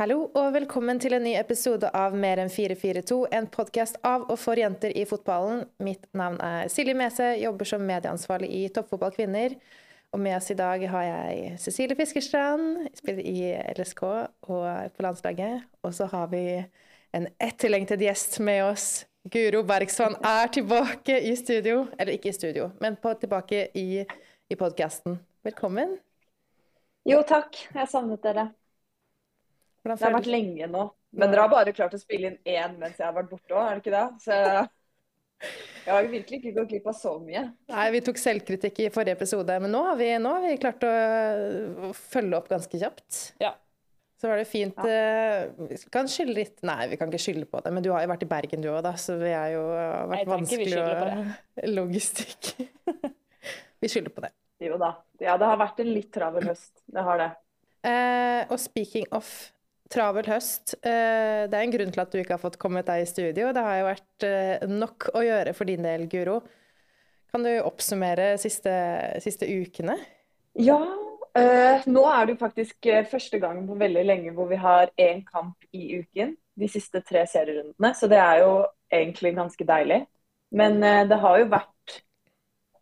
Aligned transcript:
Hallo 0.00 0.30
og 0.32 0.54
velkommen 0.54 0.96
til 0.96 1.12
en 1.12 1.26
ny 1.26 1.34
episode 1.36 1.84
av 1.92 2.14
Mer 2.16 2.40
enn 2.40 2.48
442, 2.48 3.16
en 3.36 3.44
podkast 3.52 3.98
av 4.00 4.22
og 4.32 4.38
for 4.40 4.56
jenter 4.56 4.94
i 4.96 5.02
fotballen. 5.04 5.66
Mitt 5.84 6.06
navn 6.16 6.38
er 6.40 6.70
Silje 6.72 6.94
Mese, 6.96 7.26
jobber 7.36 7.68
som 7.68 7.82
medieansvarlig 7.84 8.48
i 8.48 8.62
Toppfotball 8.72 9.12
kvinner. 9.12 9.52
Og 10.16 10.22
med 10.24 10.38
oss 10.38 10.48
i 10.48 10.56
dag 10.56 10.86
har 10.88 11.04
jeg 11.04 11.58
Cecilie 11.60 11.98
Fiskerstrand, 11.98 12.86
spiller 12.96 13.28
i 13.28 13.50
LSK 13.74 14.00
og 14.08 14.64
på 14.96 15.04
landslaget. 15.04 15.66
Og 15.84 15.92
så 15.98 16.08
har 16.14 16.30
vi 16.32 16.46
en 17.12 17.28
etterlengtet 17.36 18.00
gjest 18.00 18.38
med 18.40 18.62
oss. 18.70 18.86
Guro 19.28 19.60
Bergsvann 19.68 20.16
er 20.24 20.48
tilbake 20.48 21.18
i 21.28 21.34
studio. 21.36 21.82
Eller 21.98 22.16
ikke 22.16 22.32
i 22.32 22.38
studio, 22.38 22.70
men 22.80 22.96
på, 22.96 23.12
tilbake 23.20 23.66
i, 23.76 24.06
i 24.48 24.58
podkasten. 24.64 25.20
Velkommen. 25.44 25.98
Jo, 27.04 27.20
takk. 27.20 27.66
Jeg 27.76 27.92
savnet 27.92 28.24
dere. 28.24 28.48
Det 29.84 29.96
har 30.02 30.18
vært 30.18 30.28
lenge 30.30 30.66
nå. 30.70 30.88
Men 31.16 31.32
dere 31.32 31.46
har 31.46 31.50
bare 31.50 31.72
klart 31.74 31.94
å 31.96 32.00
spille 32.00 32.30
inn 32.30 32.36
én 32.46 32.76
mens 32.78 33.00
jeg 33.00 33.06
har 33.06 33.16
vært 33.16 33.30
borte 33.32 33.56
òg, 33.56 33.64
er 33.64 33.78
det 33.78 33.82
ikke 33.82 33.94
det? 33.96 34.04
Så 34.22 34.36
jeg 35.86 35.94
har 35.94 36.08
virkelig 36.12 36.38
ikke 36.38 36.52
gått 36.58 36.70
glipp 36.74 36.86
av 36.90 36.96
så 36.98 37.14
mye. 37.22 37.46
Nei, 37.72 37.86
vi 37.94 38.02
tok 38.04 38.20
selvkritikk 38.20 38.82
i 38.84 38.90
forrige 38.92 39.16
episode, 39.16 39.56
men 39.64 39.72
nå 39.72 39.80
har 39.88 39.96
vi, 39.98 40.10
nå 40.20 40.34
har 40.36 40.44
vi 40.44 40.60
klart 40.60 40.84
å, 40.86 40.92
følge 41.96 42.38
opp 42.38 42.50
ganske 42.52 42.80
kjapt. 42.82 43.20
Ja. 43.42 43.54
Så 44.20 44.28
var 44.28 44.36
det 44.36 44.44
fint 44.50 44.76
ja. 44.84 45.46
uh, 45.48 45.68
Vi 45.70 45.78
kan 45.88 46.04
skylde 46.12 46.34
litt 46.36 46.58
Nei, 46.68 46.90
vi 46.90 46.98
kan 47.00 47.08
ikke 47.08 47.22
skylde 47.22 47.46
på 47.48 47.62
det, 47.64 47.70
men 47.72 47.80
du 47.80 47.88
har 47.88 48.02
jo 48.04 48.10
vært 48.10 48.26
i 48.26 48.28
Bergen 48.28 48.60
du 48.60 48.68
òg, 48.68 48.82
da, 48.84 48.92
så 49.00 49.16
vi 49.16 49.30
har 49.32 49.48
jo 49.54 49.62
vært 50.10 50.28
vanskelig 50.28 50.76
å 50.76 50.90
Logistikk. 51.78 52.50
vi 53.80 53.88
skylder 53.88 54.12
på 54.12 54.26
det. 54.26 54.34
Jo 54.60 54.76
da. 54.80 54.92
Ja, 55.24 55.38
det 55.40 55.48
har 55.48 55.56
vært 55.62 55.80
en 55.80 55.88
litt 55.94 56.12
travel 56.12 56.50
høst. 56.50 56.84
Det 56.84 57.06
har 57.06 57.22
det. 57.22 57.30
Uh, 57.80 58.44
og 58.52 58.60
speaking 58.60 59.08
of 59.16 59.32
travel 59.90 60.28
høst. 60.30 60.76
Eh, 60.80 61.46
det 61.50 61.56
er 61.56 61.64
en 61.64 61.74
grunn 61.74 61.92
til 61.94 62.02
at 62.02 62.12
du 62.12 62.20
ikke 62.20 62.36
har 62.36 62.42
fått 62.42 62.58
kommet 62.62 62.88
deg 62.88 63.02
i 63.02 63.10
studio. 63.10 63.50
Det 63.54 63.64
har 63.66 63.80
jo 63.80 63.88
vært 63.88 64.26
eh, 64.26 64.66
nok 64.70 65.10
å 65.14 65.24
gjøre 65.26 65.54
for 65.56 65.70
din 65.70 65.86
del, 65.86 66.06
Guro. 66.10 66.40
Kan 67.30 67.46
du 67.46 67.52
oppsummere 67.62 68.32
siste, 68.42 68.74
siste 69.22 69.46
ukene? 69.46 69.98
Ja. 70.58 70.80
Øh, 71.38 71.84
nå 71.86 72.02
er 72.10 72.24
det 72.26 72.34
jo 72.34 72.40
faktisk 72.40 72.88
første 73.06 73.38
gang 73.38 73.62
på 73.68 73.76
veldig 73.78 74.02
lenge 74.02 74.32
hvor 74.34 74.48
vi 74.50 74.58
har 74.58 74.90
én 74.98 75.22
kamp 75.28 75.68
i 75.70 76.00
uken. 76.00 76.34
De 76.58 76.68
siste 76.68 77.02
tre 77.06 77.22
serierundene. 77.30 77.92
Så 77.94 78.10
det 78.10 78.18
er 78.18 78.42
jo 78.42 78.54
egentlig 78.92 79.34
ganske 79.38 79.66
deilig. 79.66 80.04
Men 80.50 80.82
øh, 80.82 81.08
det 81.08 81.18
har 81.18 81.38
jo 81.38 81.50
vært 81.50 82.02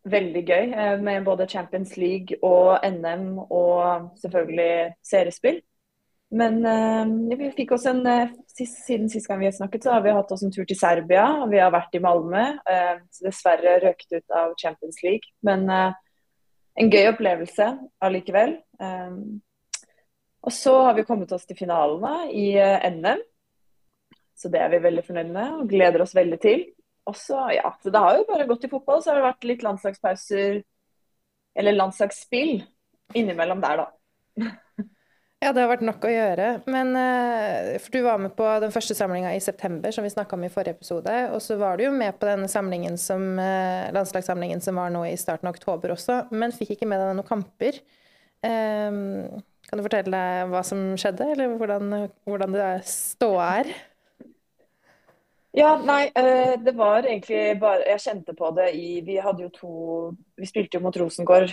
veldig 0.09 0.45
gøy 0.45 0.73
øh, 0.73 0.99
med 1.03 1.25
både 1.25 1.47
Champions 1.47 1.97
League 1.97 2.37
og 2.43 2.79
NM 2.83 3.37
og 3.39 4.09
selvfølgelig 4.21 4.93
seriespill. 5.03 5.61
Men 6.29 6.59
uh, 6.61 7.37
vi 7.39 7.49
fikk 7.57 7.73
oss 7.73 7.87
en 7.89 8.03
sist, 8.45 8.83
Siden 8.85 9.09
sist 9.09 9.29
gang 9.29 9.39
vi 9.41 9.47
har 9.47 9.55
snakket, 9.55 9.85
så 9.85 9.95
har 9.95 10.03
vi 10.05 10.13
hatt 10.13 10.31
oss 10.35 10.43
en 10.45 10.53
tur 10.53 10.67
til 10.67 10.77
Serbia. 10.77 11.25
og 11.41 11.49
Vi 11.53 11.61
har 11.61 11.73
vært 11.73 11.95
i 11.97 12.03
Malmö. 12.03 12.43
Uh, 12.69 13.01
dessverre 13.23 13.79
røket 13.85 14.19
ut 14.19 14.37
av 14.37 14.53
Champions 14.61 15.01
League. 15.05 15.33
Men 15.45 15.65
en 15.69 16.91
gøy 16.93 17.09
opplevelse 17.09 17.65
allikevel. 18.05 18.53
og 20.39 20.53
så 20.55 20.75
har 20.85 20.93
vi 20.95 21.03
kommet 21.03 21.31
oss 21.35 21.47
til 21.49 21.57
finalene 21.59 22.29
i 22.31 22.53
NM. 22.93 23.25
Så 24.39 24.47
det 24.53 24.61
er 24.63 24.69
vi 24.71 24.83
veldig 24.85 25.03
fornøyd 25.03 25.33
med 25.33 25.55
og 25.57 25.71
gleder 25.73 26.05
oss 26.05 26.15
veldig 26.15 26.39
til. 26.39 26.63
Og 27.09 27.15
ja, 27.53 27.73
så 27.81 27.89
Det 27.89 27.99
har 27.99 28.17
jo 28.17 28.27
bare 28.29 28.47
gått 28.47 28.65
i 28.65 28.69
fotball. 28.69 29.01
Så 29.01 29.11
har 29.11 29.19
det 29.19 29.27
vært 29.27 29.47
litt 29.49 29.63
landslagspauser, 29.65 30.61
eller 31.55 31.77
landslagsspill, 31.77 32.63
innimellom 33.17 33.61
der, 33.61 33.83
da. 33.83 33.87
Ja, 35.39 35.53
det 35.55 35.61
har 35.63 35.69
vært 35.71 35.85
nok 35.87 36.03
å 36.03 36.09
gjøre. 36.11 36.47
Men 36.67 36.89
uh, 36.99 37.77
For 37.79 37.95
du 37.95 38.03
var 38.03 38.19
med 38.19 38.33
på 38.35 38.47
den 38.59 38.73
første 38.75 38.95
samlinga 38.97 39.31
i 39.31 39.43
september, 39.43 39.93
som 39.95 40.03
vi 40.03 40.11
snakka 40.11 40.35
om 40.35 40.43
i 40.43 40.51
forrige 40.51 40.75
episode. 40.75 41.13
Og 41.31 41.39
så 41.43 41.55
var 41.61 41.79
du 41.79 41.85
jo 41.85 41.93
med 41.95 42.17
på 42.19 42.27
den 42.27 42.43
samlingen 42.51 42.99
som, 42.99 43.23
uh, 43.39 43.87
landslagssamlingen 43.95 44.59
som 44.63 44.81
var 44.81 44.91
nå 44.91 45.05
i 45.07 45.15
starten 45.19 45.47
av 45.47 45.55
oktober 45.55 45.95
også, 45.95 46.25
men 46.35 46.55
fikk 46.55 46.75
ikke 46.75 46.89
med 46.91 46.99
deg 46.99 47.15
noen 47.15 47.29
kamper. 47.29 47.79
Um, 48.43 49.39
kan 49.69 49.79
du 49.79 49.85
fortelle 49.85 50.19
hva 50.51 50.63
som 50.67 50.83
skjedde, 50.99 51.31
eller 51.31 51.55
hvordan, 51.55 51.95
hvordan 52.27 52.57
det 52.57 52.67
ståa 52.89 53.47
er? 53.61 53.71
Ja, 55.55 55.71
nei, 55.81 56.11
det 56.61 56.75
var 56.77 57.07
egentlig 57.07 57.55
bare 57.59 57.87
Jeg 57.87 58.03
kjente 58.03 58.35
på 58.37 58.51
det 58.53 58.67
i 58.77 58.99
Vi 59.01 59.15
hadde 59.17 59.47
jo 59.47 59.49
to 59.49 59.71
Vi 60.37 60.45
spilte 60.45 60.77
jo 60.77 60.83
mot 60.85 60.99
Rosengård 61.01 61.49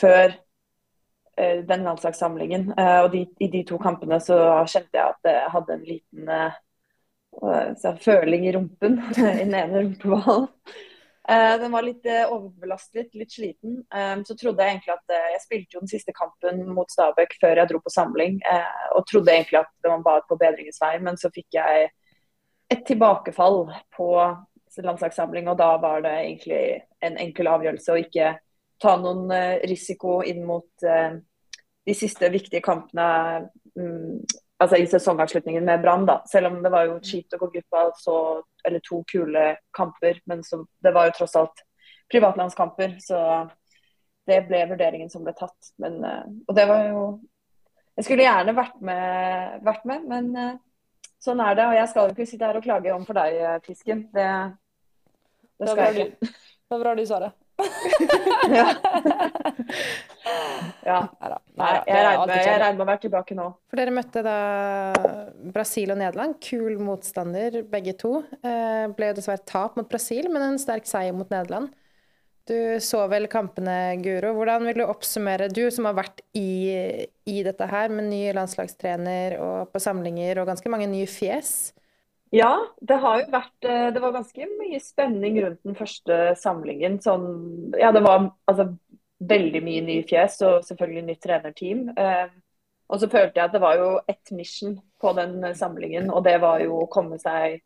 før 0.00 0.34
Eh, 0.34 0.45
den 1.36 1.84
landslagssamlingen. 1.84 2.72
Eh, 2.78 3.00
og 3.04 3.10
de, 3.12 3.26
I 3.38 3.48
de 3.52 3.62
to 3.68 3.78
kampene 3.82 4.18
så 4.24 4.38
kjente 4.68 4.96
jeg 4.96 5.14
at 5.14 5.28
jeg 5.28 5.52
hadde 5.52 5.74
en 5.74 5.86
liten 5.86 6.30
uh, 6.32 7.96
føling 8.00 8.46
i 8.48 8.52
rumpen. 8.56 9.00
I 9.16 9.42
den 9.44 9.54
ene 9.54 9.82
rumpeballen. 9.82 10.48
Uh, 11.26 11.56
den 11.58 11.72
var 11.74 11.82
litt 11.82 12.06
uh, 12.06 12.32
overbelastet, 12.32 13.10
litt 13.18 13.34
sliten. 13.34 13.82
Um, 13.90 14.24
så 14.24 14.36
trodde 14.38 14.62
jeg 14.62 14.76
egentlig 14.76 14.94
at 14.94 15.14
Jeg 15.34 15.44
spilte 15.44 15.76
jo 15.76 15.84
den 15.84 15.92
siste 15.92 16.16
kampen 16.16 16.64
mot 16.72 16.90
Stabæk 16.92 17.36
før 17.42 17.60
jeg 17.60 17.72
dro 17.72 17.82
på 17.84 17.92
samling. 17.92 18.40
og 18.94 19.06
trodde 19.10 19.34
egentlig 19.34 19.60
at 19.60 19.72
det 19.82 19.92
var 19.92 20.24
på 20.28 20.40
bedringens 20.40 20.80
vei, 20.80 20.96
men 21.02 21.20
så 21.20 21.32
fikk 21.34 21.58
jeg 21.58 21.90
et 22.70 22.86
tilbakefall 22.86 23.66
på 23.94 24.10
landslagssamling. 24.76 25.48
Og 25.52 25.58
da 25.58 25.76
var 25.82 26.00
det 26.00 26.16
egentlig 26.16 26.64
en 27.04 27.20
enkel 27.20 27.52
avgjørelse 27.52 27.92
å 27.92 28.00
ikke 28.00 28.34
ta 28.78 28.96
noen 29.00 29.30
eh, 29.32 29.60
risiko 29.68 30.20
inn 30.26 30.44
mot 30.46 30.84
eh, 30.84 31.18
de 31.86 31.94
siste 31.94 32.28
viktige 32.32 32.62
kampene 32.64 33.06
mm, 33.76 34.24
altså 34.62 34.80
i 34.80 34.88
sesongavslutningen 34.90 35.64
med 35.64 35.84
Brann. 35.84 36.08
Selv 36.30 36.50
om 36.50 36.58
det 36.64 36.72
var 36.72 36.88
jo 36.88 36.98
kjipt 37.02 37.36
å 37.36 37.40
gå 37.40 37.50
glipp 37.54 37.78
av 37.78 37.94
eller 38.66 38.82
to 38.84 39.02
kule 39.10 39.46
kamper. 39.76 40.20
Men 40.26 40.42
så, 40.44 40.64
det 40.82 40.92
var 40.96 41.08
jo 41.08 41.16
tross 41.20 41.36
alt 41.38 41.62
privatlandskamper, 42.12 42.98
så 43.02 43.20
det 44.26 44.40
ble 44.48 44.64
vurderingen 44.70 45.10
som 45.10 45.24
ble 45.26 45.34
tatt. 45.38 45.72
Men, 45.82 46.02
eh, 46.04 46.28
og 46.46 46.54
det 46.58 46.68
var 46.68 46.84
jo 46.90 47.08
Jeg 47.96 48.04
skulle 48.04 48.24
gjerne 48.26 48.52
vært 48.52 48.80
med, 48.84 49.60
vært 49.64 49.84
med, 49.88 50.02
men 50.04 50.58
sånn 51.16 51.40
er 51.40 51.54
det. 51.56 51.64
Og 51.64 51.76
jeg 51.78 51.88
skal 51.88 52.10
jo 52.10 52.12
ikke 52.12 52.26
sitte 52.28 52.44
her 52.44 52.58
og 52.58 52.66
klage 52.66 52.92
om 52.92 53.06
for 53.08 53.16
deg, 53.16 53.64
Fisken. 53.64 54.02
Det, 54.12 54.26
det 55.56 55.70
skal 55.70 55.80
jeg 55.86 56.10
ikke. 56.10 56.28
Det 56.28 56.74
var 56.74 56.82
bra 56.82 56.92
du 56.98 57.04
sa 57.08 57.22
det 57.24 57.30
ja. 57.56 58.66
ja. 60.90 60.98
Nei, 61.56 61.70
jeg 61.88 62.04
regner 62.04 62.26
med, 62.26 62.36
jeg 62.36 62.76
med 62.76 62.84
å 62.84 62.88
være 62.90 63.02
tilbake 63.06 63.36
nå. 63.38 63.48
For 63.70 63.80
dere 63.80 63.94
møtte 63.96 64.22
da 64.26 64.36
Brasil 65.54 65.94
og 65.94 66.00
Nederland. 66.02 66.36
Kul 66.44 66.76
motstander 66.82 67.62
begge 67.70 67.96
to. 68.00 68.18
Eh, 68.42 68.86
ble 68.96 69.10
jo 69.10 69.18
dessverre 69.18 69.44
tap 69.48 69.78
mot 69.78 69.88
Brasil, 69.90 70.28
men 70.32 70.50
en 70.50 70.62
sterk 70.62 70.88
seier 70.88 71.16
mot 71.16 71.30
Nederland. 71.32 71.72
Du 72.46 72.78
så 72.84 73.00
vel 73.10 73.26
kampene, 73.26 73.96
Guro. 74.04 74.30
Hvordan 74.36 74.68
vil 74.68 74.78
du 74.78 74.84
oppsummere, 74.86 75.48
du 75.50 75.64
som 75.74 75.88
har 75.88 75.96
vært 75.98 76.22
i, 76.38 77.08
i 77.26 77.40
dette 77.42 77.66
her 77.66 77.90
med 77.90 78.06
ny 78.12 78.20
landslagstrener 78.36 79.34
og 79.42 79.72
på 79.72 79.82
samlinger 79.82 80.38
og 80.38 80.52
ganske 80.52 80.70
mange 80.70 80.86
nye 80.92 81.08
fjes? 81.10 81.72
Ja, 82.34 82.50
det 82.82 82.96
har 83.02 83.20
jo 83.20 83.26
vært 83.30 83.66
eh, 83.68 83.88
Det 83.94 84.00
var 84.02 84.14
ganske 84.16 84.48
mye 84.58 84.80
spenning 84.82 85.38
rundt 85.44 85.62
den 85.62 85.76
første 85.78 86.34
samlingen. 86.40 86.98
Sånn, 87.02 87.28
ja, 87.78 87.92
det 87.94 88.02
var 88.04 88.30
altså, 88.50 88.72
veldig 89.18 89.62
mye 89.64 89.84
nye 89.86 90.06
fjes 90.08 90.40
og 90.46 90.66
selvfølgelig 90.66 91.06
nytt 91.06 91.22
trenerteam. 91.22 91.86
Eh, 91.96 92.26
og 92.86 93.00
så 93.02 93.08
følte 93.10 93.40
jeg 93.40 93.48
at 93.48 93.54
det 93.54 93.62
var 93.62 93.78
jo 93.80 93.88
ett 94.10 94.34
mission 94.34 94.76
på 95.02 95.12
den 95.16 95.40
samlingen, 95.58 96.10
og 96.10 96.22
det 96.26 96.36
var 96.42 96.62
jo 96.62 96.82
å 96.82 96.90
komme 96.90 97.18
seg 97.18 97.60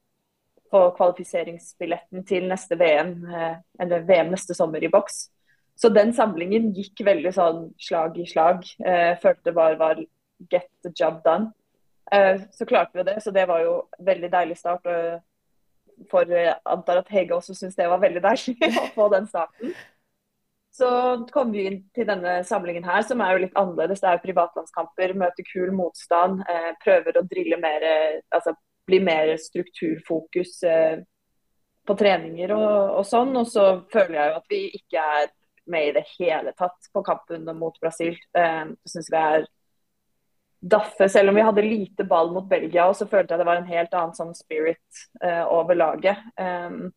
på 0.71 0.81
kvalifiseringsbilletten 0.97 2.25
til 2.28 2.47
neste 2.48 2.78
VM, 2.78 3.15
eh, 3.27 3.56
eller 3.82 4.06
VM 4.06 4.31
neste 4.32 4.54
sommer 4.54 4.82
i 4.84 4.91
boks. 4.92 5.27
Så 5.81 5.88
den 5.92 6.12
samlingen 6.12 6.71
gikk 6.77 7.03
veldig 7.06 7.33
sånn 7.34 7.63
slag 7.80 8.18
i 8.21 8.27
slag. 8.28 8.66
Eh, 8.84 9.16
følte 9.22 9.54
bare 9.56 9.78
var 9.80 10.03
get 10.53 10.68
the 10.84 10.92
job 10.95 11.22
done. 11.24 11.53
Eh, 12.12 12.42
så 12.51 12.66
klarte 12.66 12.98
vi 12.98 13.07
det, 13.07 13.18
så 13.22 13.33
det 13.34 13.47
var 13.48 13.62
jo 13.65 13.74
veldig 14.07 14.33
deilig 14.33 14.59
start. 14.59 14.89
For 16.10 16.33
jeg 16.33 16.57
antar 16.65 17.03
at 17.03 17.10
Hege 17.12 17.36
også 17.36 17.54
syntes 17.54 17.77
det 17.77 17.89
var 17.91 18.01
veldig 18.01 18.22
deilig 18.24 18.57
å 18.83 18.86
få 18.95 19.09
den 19.12 19.28
starten. 19.28 19.74
Så 20.71 20.89
kom 21.34 21.51
vi 21.53 21.65
inn 21.66 21.78
til 21.95 22.07
denne 22.07 22.41
samlingen 22.47 22.86
her, 22.86 23.03
som 23.03 23.21
er 23.21 23.34
jo 23.34 23.45
litt 23.45 23.57
annerledes. 23.59 24.01
Det 24.01 24.09
er 24.09 24.18
jo 24.18 24.24
privatlandskamper, 24.28 25.16
møter 25.18 25.47
kul 25.51 25.72
motstand. 25.77 26.45
Eh, 26.48 26.72
prøver 26.84 27.18
å 27.18 27.27
drille 27.28 27.59
mer 27.60 27.86
Altså 28.30 28.54
bli 28.91 29.01
mer 29.01 29.36
strukturfokus 29.36 30.63
eh, 30.63 31.03
på 31.86 31.97
treninger 31.97 32.53
og, 32.54 32.97
og, 32.98 33.04
sånn. 33.06 33.34
Og 33.39 33.47
så 33.51 33.66
føler 33.92 34.16
jeg 34.16 34.30
jo 34.30 34.39
at 34.41 34.51
vi 34.51 34.63
ikke 34.80 35.04
er 35.21 35.30
med 35.71 35.91
i 35.91 35.95
det 35.95 36.04
hele 36.16 36.54
tatt 36.59 36.91
på 36.92 37.03
kampen 37.06 37.47
mot 37.59 37.77
Brasil. 37.83 38.16
Det 38.34 38.47
syns 38.91 39.10
vi 39.13 39.21
er 39.21 39.47
daffe, 40.60 41.09
selv 41.09 41.33
om 41.33 41.39
vi 41.39 41.45
hadde 41.45 41.65
lite 41.65 42.04
ball 42.09 42.33
mot 42.34 42.48
Belgia, 42.48 42.86
og 42.89 42.97
så 42.98 43.09
følte 43.09 43.34
jeg 43.34 43.42
det 43.42 43.48
var 43.48 43.60
en 43.60 43.71
helt 43.71 43.95
annen 43.97 44.16
sånn 44.16 44.34
spirit 44.36 45.04
uh, 45.24 45.45
over 45.48 45.78
laget. 45.78 46.21
Um, 46.36 46.91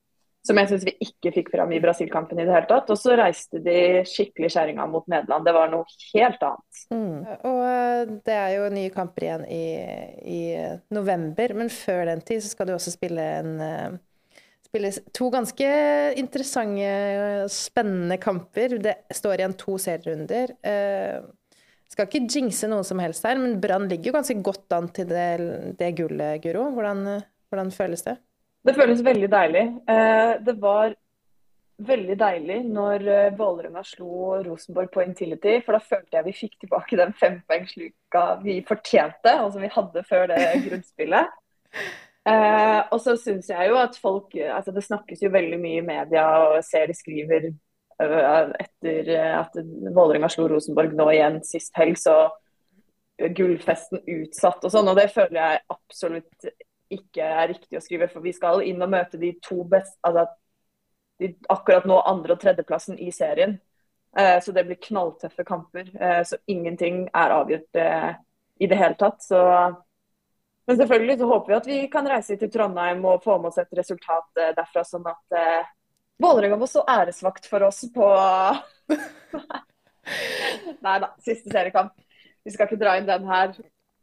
som 0.44 0.60
jeg 0.60 0.70
syns 0.70 0.84
vi 0.84 0.94
ikke 1.06 1.32
fikk 1.38 1.52
fram 1.54 1.72
i 1.72 1.80
Brasil-kampen 1.84 2.40
i 2.42 2.46
det 2.46 2.52
hele 2.52 2.68
tatt. 2.68 2.90
Og 2.92 3.00
så 3.00 3.16
reiste 3.16 3.62
de 3.64 4.04
skikkelig 4.08 4.52
skjæringa 4.52 4.88
mot 4.92 5.06
Nederland. 5.12 5.48
Det 5.48 5.54
var 5.56 5.70
noe 5.72 5.88
helt 6.12 6.44
annet. 6.44 6.82
Mm. 6.92 7.20
Og 7.48 7.60
eh, 7.70 8.16
det 8.28 8.36
er 8.36 8.56
jo 8.58 8.72
nye 8.76 8.94
kamper 8.94 9.28
igjen 9.28 9.46
i, 9.48 9.68
i, 10.28 10.42
november, 10.94 11.56
men 11.56 11.72
før 11.72 12.10
den 12.12 12.24
tid 12.28 12.44
så 12.44 12.52
skal 12.52 12.68
du 12.68 12.76
også 12.76 12.92
spille 12.92 13.30
en 13.40 13.54
eh, 13.64 14.02
to 15.14 15.30
ganske 15.30 15.70
interessante, 16.20 17.48
spennende 17.54 18.18
kamper. 18.20 18.80
Det 18.84 18.98
står 19.14 19.38
igjen 19.38 19.56
to 19.60 19.78
serierunder. 19.80 20.56
Uh, 20.66 21.30
skal 21.94 22.10
ikke 22.10 22.26
jinxe 22.26 22.68
noe 22.72 22.84
som 22.88 23.02
helst 23.04 23.26
her, 23.28 23.38
men 23.40 23.60
Brann 23.62 23.88
ligger 23.92 24.12
jo 24.12 24.18
ganske 24.18 24.36
godt 24.46 24.76
an 24.76 24.90
til 24.96 25.10
det, 25.10 25.30
det 25.80 25.94
gullet, 26.00 26.42
Guro. 26.44 26.68
Hvordan, 26.76 27.06
hvordan 27.52 27.72
føles 27.76 28.06
det? 28.08 28.18
Det 28.64 28.76
føles 28.78 29.04
veldig 29.04 29.30
deilig. 29.32 29.64
Eh, 29.92 30.34
det 30.44 30.56
var 30.62 30.94
veldig 31.84 32.16
deilig 32.20 32.60
når 32.70 33.08
eh, 33.12 33.36
Vålerenga 33.36 33.84
slo 33.86 34.38
Rosenborg 34.46 34.92
på 34.94 35.04
Intility, 35.04 35.58
for 35.66 35.76
da 35.76 35.84
følte 35.84 36.18
jeg 36.18 36.28
vi 36.30 36.36
fikk 36.38 36.56
tilbake 36.64 37.00
den 37.00 37.14
fempoengsluka 37.20 38.24
vi 38.44 38.62
fortjente, 38.68 39.36
og 39.44 39.52
som 39.54 39.66
vi 39.66 39.72
hadde 39.74 40.06
før 40.08 40.30
det 40.32 40.40
grunnspillet. 40.68 41.38
Eh, 42.24 42.80
og 42.94 43.02
så 43.04 43.18
syns 43.20 43.50
jeg 43.52 43.68
jo 43.68 43.76
at 43.82 43.98
folk 44.00 44.32
altså 44.40 44.72
Det 44.72 44.86
snakkes 44.86 45.26
jo 45.26 45.32
veldig 45.34 45.58
mye 45.60 45.82
i 45.82 45.88
media, 45.88 46.24
og 46.46 46.62
ser 46.64 46.88
de 46.88 46.96
skriver 46.96 47.50
etter 48.60 49.10
at 49.40 49.56
Vålerenga 49.64 50.30
slo 50.32 50.48
Rosenborg 50.52 50.96
nå 50.98 51.10
igjen 51.14 51.42
sist 51.48 51.76
helg, 51.80 51.98
så 52.00 52.28
gullfesten 53.38 54.02
utsatt 54.10 54.64
og 54.66 54.74
sånn. 54.74 54.90
Og 54.92 54.98
det 54.98 55.10
føler 55.14 55.40
jeg 55.40 55.62
absolutt 55.76 56.48
ikke 56.94 57.26
er 57.26 57.52
riktig 57.54 57.78
å 57.78 57.84
skrive. 57.84 58.10
For 58.12 58.26
vi 58.26 58.34
skal 58.36 58.64
inn 58.66 58.82
og 58.84 58.92
møte 58.94 59.20
de 59.22 59.34
to 59.44 59.64
beste 59.70 59.98
altså, 60.08 60.28
de, 61.22 61.34
Akkurat 61.54 61.86
nå 61.90 62.00
andre- 62.10 62.36
og 62.36 62.42
tredjeplassen 62.42 63.00
i 63.00 63.12
serien. 63.14 63.58
Eh, 64.18 64.38
så 64.44 64.54
det 64.54 64.66
blir 64.68 64.82
knalltøffe 64.82 65.46
kamper. 65.48 65.90
Eh, 65.94 66.22
så 66.28 66.40
ingenting 66.48 67.08
er 67.14 67.38
avgjort 67.38 67.82
eh, 67.82 68.12
i 68.62 68.70
det 68.70 68.78
hele 68.78 68.98
tatt. 69.00 69.24
Så 69.26 69.42
men 70.66 70.78
selvfølgelig 70.80 71.18
så 71.20 71.28
håper 71.28 71.52
vi 71.52 71.56
at 71.56 71.66
vi 71.68 71.78
kan 71.92 72.08
reise 72.08 72.38
til 72.40 72.52
Trondheim 72.52 73.02
og 73.06 73.24
få 73.24 73.36
med 73.42 73.52
oss 73.52 73.60
et 73.60 73.80
resultat 73.80 74.40
eh, 74.40 74.54
derfra, 74.56 74.86
sånn 74.88 75.10
at 75.12 75.36
eh, 75.40 75.72
Vålerenga 76.24 76.58
må 76.60 76.68
stå 76.70 76.86
æresvakt 76.90 77.50
for 77.52 77.68
oss 77.68 77.84
på 77.94 78.08
Nei 80.84 80.98
da, 81.00 81.14
siste 81.24 81.52
seriekamp. 81.52 81.94
Vi 82.44 82.52
skal 82.52 82.68
ikke 82.68 82.80
dra 82.82 82.98
inn 83.00 83.08
den 83.08 83.28
her. 83.28 83.54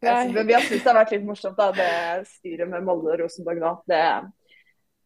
Synes, 0.00 0.32
men 0.32 0.46
vi 0.48 0.54
har 0.56 0.62
syntes 0.64 0.84
det 0.84 0.88
har 0.88 0.96
vært 0.96 1.10
litt 1.12 1.26
morsomt, 1.28 1.58
da, 1.58 1.66
det 1.76 2.28
styret 2.30 2.70
med 2.70 2.86
Molde 2.86 3.12
og 3.12 3.18
Rosenborg 3.20 3.60
nå. 3.60 3.72
Det, 3.90 4.04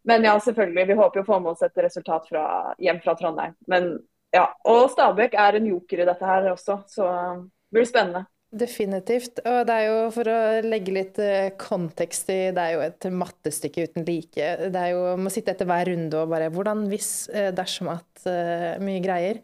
men 0.07 0.27
ja, 0.29 0.35
selvfølgelig. 0.41 0.87
Vi 0.87 0.99
håper 1.01 1.19
jo 1.21 1.25
å 1.25 1.27
få 1.33 1.41
med 1.41 1.55
oss 1.55 1.65
et 1.67 1.83
resultat 1.83 2.29
fra, 2.29 2.45
hjem 2.79 3.01
fra 3.03 3.17
Trondheim. 3.19 3.57
Men 3.71 3.97
ja, 4.35 4.45
Og 4.69 4.91
Stabæk 4.91 5.35
er 5.39 5.59
en 5.59 5.67
joker 5.71 6.03
i 6.03 6.07
dette 6.09 6.29
her 6.29 6.51
også, 6.51 6.81
så 6.91 7.09
det 7.09 7.79
blir 7.79 7.89
spennende. 7.89 8.27
Definitivt. 8.55 9.41
Og 9.43 9.65
det 9.67 9.75
er 9.75 9.89
jo, 9.89 9.97
for 10.15 10.31
å 10.31 10.39
legge 10.63 10.95
litt 10.95 11.19
eh, 11.23 11.49
kontekst 11.59 12.29
i 12.31 12.39
Det 12.55 12.63
er 12.63 12.77
jo 12.77 12.85
et 12.85 13.07
mattestykke 13.11 13.89
uten 13.89 14.07
like. 14.07 14.51
Det 14.71 14.79
er 14.79 14.93
jo 14.95 15.17
må 15.19 15.33
sitte 15.35 15.57
etter 15.57 15.67
hver 15.67 15.91
runde 15.91 16.21
og 16.21 16.31
bare 16.31 16.53
Hvordan 16.55 16.85
hvis, 16.93 17.11
eh, 17.35 17.51
dersom 17.57 17.91
at 17.97 18.27
uh, 18.29 18.79
Mye 18.85 19.03
greier. 19.03 19.43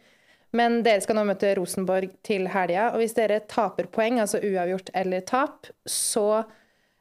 Men 0.57 0.81
dere 0.87 1.03
skal 1.03 1.19
nå 1.19 1.25
møte 1.29 1.53
Rosenborg 1.59 2.15
til 2.27 2.49
helga, 2.51 2.89
og 2.91 3.03
hvis 3.03 3.15
dere 3.15 3.39
taper 3.51 3.87
poeng, 3.91 4.19
altså 4.23 4.41
uavgjort 4.43 4.91
eller 4.99 5.23
tap, 5.27 5.69
så 5.87 6.43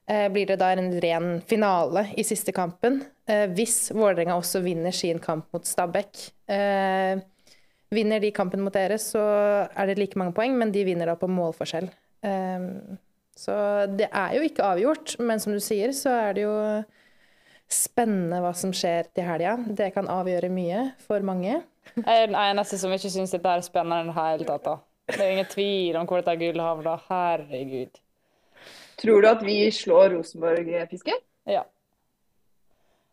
eh, 0.09 0.27
blir 0.33 0.51
det 0.51 0.59
da 0.61 0.69
en 0.75 0.91
ren 1.01 1.31
finale 1.49 2.07
i 2.13 2.25
siste 2.27 2.53
kampen. 2.53 3.01
Eh, 3.29 3.47
hvis 3.57 3.89
Vålerenga 3.95 4.37
også 4.37 4.61
vinner 4.65 4.93
sin 4.93 5.21
kamp 5.23 5.49
mot 5.53 5.65
Stabæk. 5.65 6.27
Eh, 7.89 7.95
vinner 7.95 8.19
de 8.19 8.31
kampen 8.31 8.61
mot 8.61 8.73
dere, 8.73 8.97
så 8.97 9.21
er 9.73 9.87
det 9.87 9.97
like 9.99 10.19
mange 10.19 10.33
poeng, 10.33 10.57
men 10.57 10.71
de 10.71 10.85
vinner 10.85 11.09
da 11.09 11.15
på 11.15 11.29
målforskjell. 11.29 11.89
Eh, 12.21 12.67
så 13.39 13.55
det 13.95 14.09
er 14.11 14.35
jo 14.35 14.41
ikke 14.45 14.65
avgjort, 14.65 15.15
men 15.19 15.39
som 15.39 15.53
du 15.53 15.59
sier, 15.63 15.93
så 15.95 16.09
er 16.09 16.33
det 16.35 16.43
jo 16.43 16.55
spennende 17.69 18.41
hva 18.43 18.51
som 18.57 18.73
skjer 18.73 19.07
til 19.13 19.23
helga. 19.23 19.55
Det 19.67 19.91
kan 19.95 20.09
avgjøre 20.09 20.49
mye 20.51 20.89
for 21.05 21.23
mange. 21.25 21.61
Jeg 21.95 22.23
er 22.23 22.27
den 22.27 22.37
eneste 22.37 22.77
som 22.81 22.93
ikke 22.93 23.11
syns 23.13 23.33
dette 23.33 23.49
er 23.49 23.65
spennende 23.65 24.09
i 24.09 24.13
det 24.13 24.17
hele 24.19 24.47
tatt. 24.49 24.65
da. 24.65 24.77
Det 25.09 25.19
er 25.25 25.33
ingen 25.33 25.49
tvil 25.49 25.97
om 25.97 26.05
hvor 26.09 26.21
dette 26.21 26.37
gullet 26.37 26.65
havner. 26.65 27.05
Herregud. 27.09 28.01
Tror 28.99 29.21
du 29.23 29.29
at 29.29 29.45
vi 29.45 29.61
slår 29.71 30.11
Rosenborg-fiske? 30.17 31.15
Ja. 31.49 31.63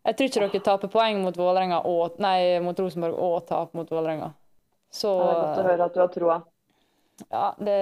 Jeg 0.06 0.16
tror 0.16 0.26
ikke 0.26 0.58
dere 0.58 0.64
taper 0.66 0.90
poeng 0.90 1.22
mot, 1.22 1.38
og, 1.38 2.18
nei, 2.22 2.58
mot 2.62 2.78
Rosenborg 2.78 3.14
og 3.14 3.46
taper 3.48 3.78
mot 3.78 3.90
Vålerenga. 3.90 4.32
Så 4.96 5.12
Det 5.20 5.28
er 5.28 5.42
godt 5.42 5.60
å 5.60 5.66
høre 5.66 5.88
at 5.90 5.96
du 5.96 6.00
har 6.00 6.12
troa. 6.14 6.38
Ja, 7.28 7.44
det, 7.60 7.80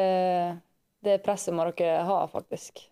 det 1.07 1.21
presset 1.23 1.55
må 1.55 1.67
dere 1.71 2.03
ha, 2.09 2.19
faktisk. 2.31 2.83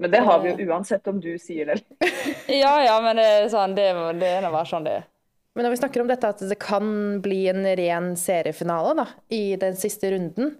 Men 0.00 0.10
det 0.14 0.22
har 0.24 0.40
vi 0.40 0.52
jo 0.52 0.70
uansett 0.70 1.06
om 1.10 1.20
du 1.20 1.32
sier 1.38 1.72
det. 1.72 1.78
ja, 2.62 2.74
ja, 2.86 2.96
men 3.04 3.18
det 3.18 3.26
er 3.26 3.48
sånn, 3.52 3.74
det, 3.76 3.90
det 4.20 4.34
er 4.38 4.44
nå 4.44 4.52
bare 4.54 4.68
sånn 4.68 4.86
det 4.86 5.00
er. 5.02 5.06
Men 5.54 5.66
når 5.66 5.74
vi 5.74 5.80
snakker 5.82 6.02
om 6.02 6.10
dette 6.10 6.30
at 6.30 6.42
det 6.46 6.58
kan 6.62 6.90
bli 7.22 7.40
en 7.50 7.66
ren 7.76 8.12
seriefinale 8.16 8.94
da, 9.02 9.06
i 9.34 9.56
den 9.60 9.74
siste 9.76 10.12
runden 10.12 10.52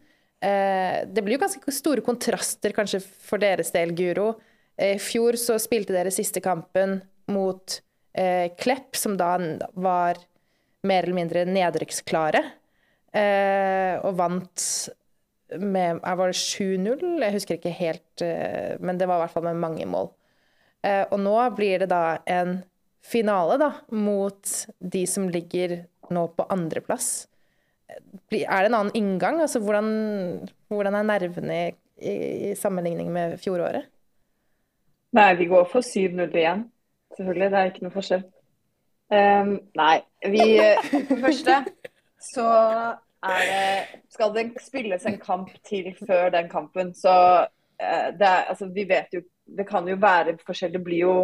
eh, 0.43 1.06
Det 1.06 1.23
blir 1.23 1.37
jo 1.37 1.44
ganske 1.44 1.73
store 1.73 2.02
kontraster 2.05 2.75
kanskje 2.75 2.99
for 3.00 3.40
deres 3.40 3.70
del, 3.73 3.94
Guro. 3.96 4.32
I 4.75 4.96
eh, 4.96 5.00
fjor 5.00 5.38
så 5.40 5.61
spilte 5.62 5.94
dere 5.94 6.12
siste 6.12 6.43
kampen 6.43 6.99
mot 7.31 7.78
eh, 8.19 8.50
Klepp, 8.58 8.99
som 8.99 9.14
da 9.16 9.37
var 9.78 10.19
mer 10.82 11.06
eller 11.06 11.16
mindre 11.16 11.46
nedrykksklare. 11.46 12.43
Eh, 13.10 13.98
og 14.06 14.14
vant 14.20 14.64
med 15.58 15.98
Var 15.98 16.30
det 16.30 16.38
7-0? 16.38 17.00
Jeg 17.24 17.34
husker 17.34 17.58
ikke 17.58 17.74
helt, 17.74 18.22
eh, 18.22 18.76
men 18.78 18.98
det 18.98 19.08
var 19.10 19.18
i 19.18 19.24
hvert 19.24 19.34
fall 19.34 19.48
med 19.48 19.58
mange 19.58 19.86
mål. 19.86 20.12
Eh, 20.86 21.02
og 21.10 21.18
nå 21.20 21.34
blir 21.56 21.82
det 21.82 21.90
da 21.90 22.20
en 22.30 22.60
finale 23.02 23.58
da, 23.58 23.72
mot 23.90 24.52
de 24.78 25.02
som 25.10 25.28
ligger 25.28 25.80
nå 26.14 26.26
på 26.36 26.46
andreplass. 26.54 27.26
Er 28.30 28.62
det 28.62 28.70
en 28.70 28.78
annen 28.78 28.94
inngang? 28.94 29.40
Altså, 29.42 29.58
hvordan, 29.58 30.48
hvordan 30.70 30.94
er 30.94 31.08
nervene 31.08 31.60
i, 31.98 32.14
i, 32.50 32.54
sammenligning 32.54 33.10
med 33.12 33.38
fjoråret? 33.42 33.88
Nei, 35.18 35.32
vi 35.34 35.48
går 35.50 35.66
for 35.72 35.82
7-0 35.82 36.30
igjen. 36.30 36.68
Selvfølgelig. 37.16 37.50
Det 37.50 37.58
er 37.58 37.72
ikke 37.72 37.86
noe 37.88 37.96
forskjell. 37.96 38.22
Um, 39.10 39.56
nei, 39.74 39.96
vi 40.30 40.44
For 40.86 41.24
første 41.24 41.56
så 42.20 42.46
er 43.20 43.43
det 43.49 44.00
Skal 44.14 44.32
det 44.34 44.44
spilles 44.64 45.04
en 45.06 45.18
kamp 45.21 45.50
til 45.66 45.90
før 46.06 46.30
den 46.33 46.49
kampen, 46.49 46.94
så 46.94 47.14
uh, 47.47 48.09
det 48.16 48.26
er, 48.26 48.49
altså, 48.49 48.71
vi 48.75 48.87
vet 48.88 49.12
jo 49.12 49.23
Det 49.44 49.66
kan 49.66 49.88
jo 49.88 49.97
være 49.99 50.38
forskjell. 50.47 50.73
Det 50.73 50.85
blir 50.85 51.04
jo 51.04 51.14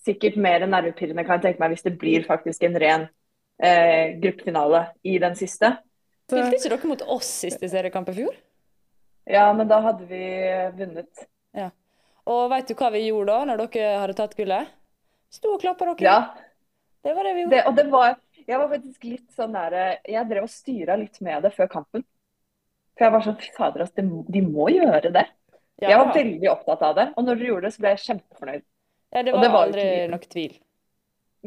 sikkert 0.00 0.38
mer 0.40 0.64
nervepirrende 0.64 1.26
kan 1.26 1.36
jeg 1.36 1.50
tenke 1.50 1.60
meg 1.60 1.74
hvis 1.74 1.84
det 1.84 1.98
blir 2.00 2.24
faktisk 2.24 2.62
en 2.64 2.78
ren 2.80 3.02
eh, 3.60 4.16
gruppefinale 4.22 4.86
i 5.04 5.18
den 5.20 5.36
siste. 5.36 5.74
Spilte 6.30 6.56
ikke 6.56 6.70
dere 6.72 6.88
mot 6.88 7.02
oss 7.16 7.28
siste 7.42 7.68
seriekamp 7.68 8.08
i 8.08 8.14
fjor? 8.22 8.38
Ja, 9.28 9.50
men 9.52 9.68
da 9.68 9.80
hadde 9.84 10.06
vi 10.08 10.22
vunnet. 10.78 11.26
Ja. 11.56 11.68
Og 12.30 12.46
veit 12.52 12.70
du 12.70 12.76
hva 12.78 12.90
vi 12.94 13.04
gjorde 13.08 13.34
da, 13.34 13.50
når 13.50 13.64
dere 13.66 13.98
hadde 14.02 14.16
tatt 14.18 14.36
gullet? 14.38 14.70
Sto 15.30 15.54
og 15.54 15.60
klappa 15.62 15.90
dere. 15.92 16.06
Ja. 16.06 16.18
Det 17.04 17.14
var 17.16 17.26
det 17.26 17.34
vi 17.36 17.44
gjorde. 17.44 17.56
Det, 17.56 17.62
og 17.68 17.76
det 17.76 17.86
var, 17.92 18.16
jeg 18.46 18.56
var 18.58 18.70
faktisk 18.70 19.04
litt 19.08 19.36
sånn 19.36 19.52
der 19.56 19.76
Jeg 20.08 20.28
drev 20.30 20.46
og 20.46 20.52
styra 20.52 20.96
litt 21.00 21.20
med 21.24 21.44
det 21.46 21.52
før 21.56 21.70
kampen. 21.72 22.06
For 22.96 23.06
jeg 23.06 23.14
var 23.14 23.26
sånn 23.26 23.38
Fy 23.40 23.52
fader, 23.56 23.84
altså, 23.86 24.06
de 24.36 24.42
må 24.46 24.70
gjøre 24.74 25.12
det. 25.14 25.26
Ja. 25.80 25.92
Jeg 25.92 26.00
var 26.02 26.10
veldig 26.14 26.50
opptatt 26.52 26.82
av 26.84 26.98
det. 26.98 27.06
Og 27.16 27.24
når 27.24 27.38
dere 27.38 27.52
gjorde 27.52 27.68
det, 27.68 27.74
så 27.76 27.84
ble 27.84 27.94
jeg 27.94 28.02
kjempefornøyd. 28.06 28.66
Ja, 29.10 29.22
det 29.22 29.32
var, 29.32 29.40
det 29.42 29.54
var 29.54 29.64
aldri 29.66 29.86
ikke... 29.86 30.10
nok 30.12 30.26
tvil. 30.34 30.58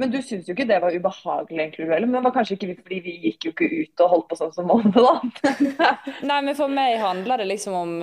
Men 0.01 0.09
du 0.09 0.17
syns 0.25 0.47
jo 0.49 0.55
ikke 0.55 0.65
det 0.65 0.79
var 0.81 0.95
ubehagelig, 0.95 1.59
egentlig? 1.59 1.87
Men 2.07 2.17
det 2.17 2.23
var 2.25 2.33
kanskje 2.33 2.55
ikke 2.57 2.79
fordi 2.79 2.99
vi 3.05 3.13
gikk 3.27 3.45
jo 3.45 3.51
ikke 3.53 3.69
ut 3.69 4.03
og 4.03 4.13
holdt 4.15 4.27
på 4.31 4.37
sånn 4.39 4.53
som 4.55 4.65
Molde, 4.71 5.03
da. 5.05 5.51
Nei, 6.29 6.39
men 6.47 6.57
for 6.57 6.71
meg 6.73 6.97
handler 7.01 7.43
det 7.43 7.49
liksom 7.51 7.77
om 7.77 7.93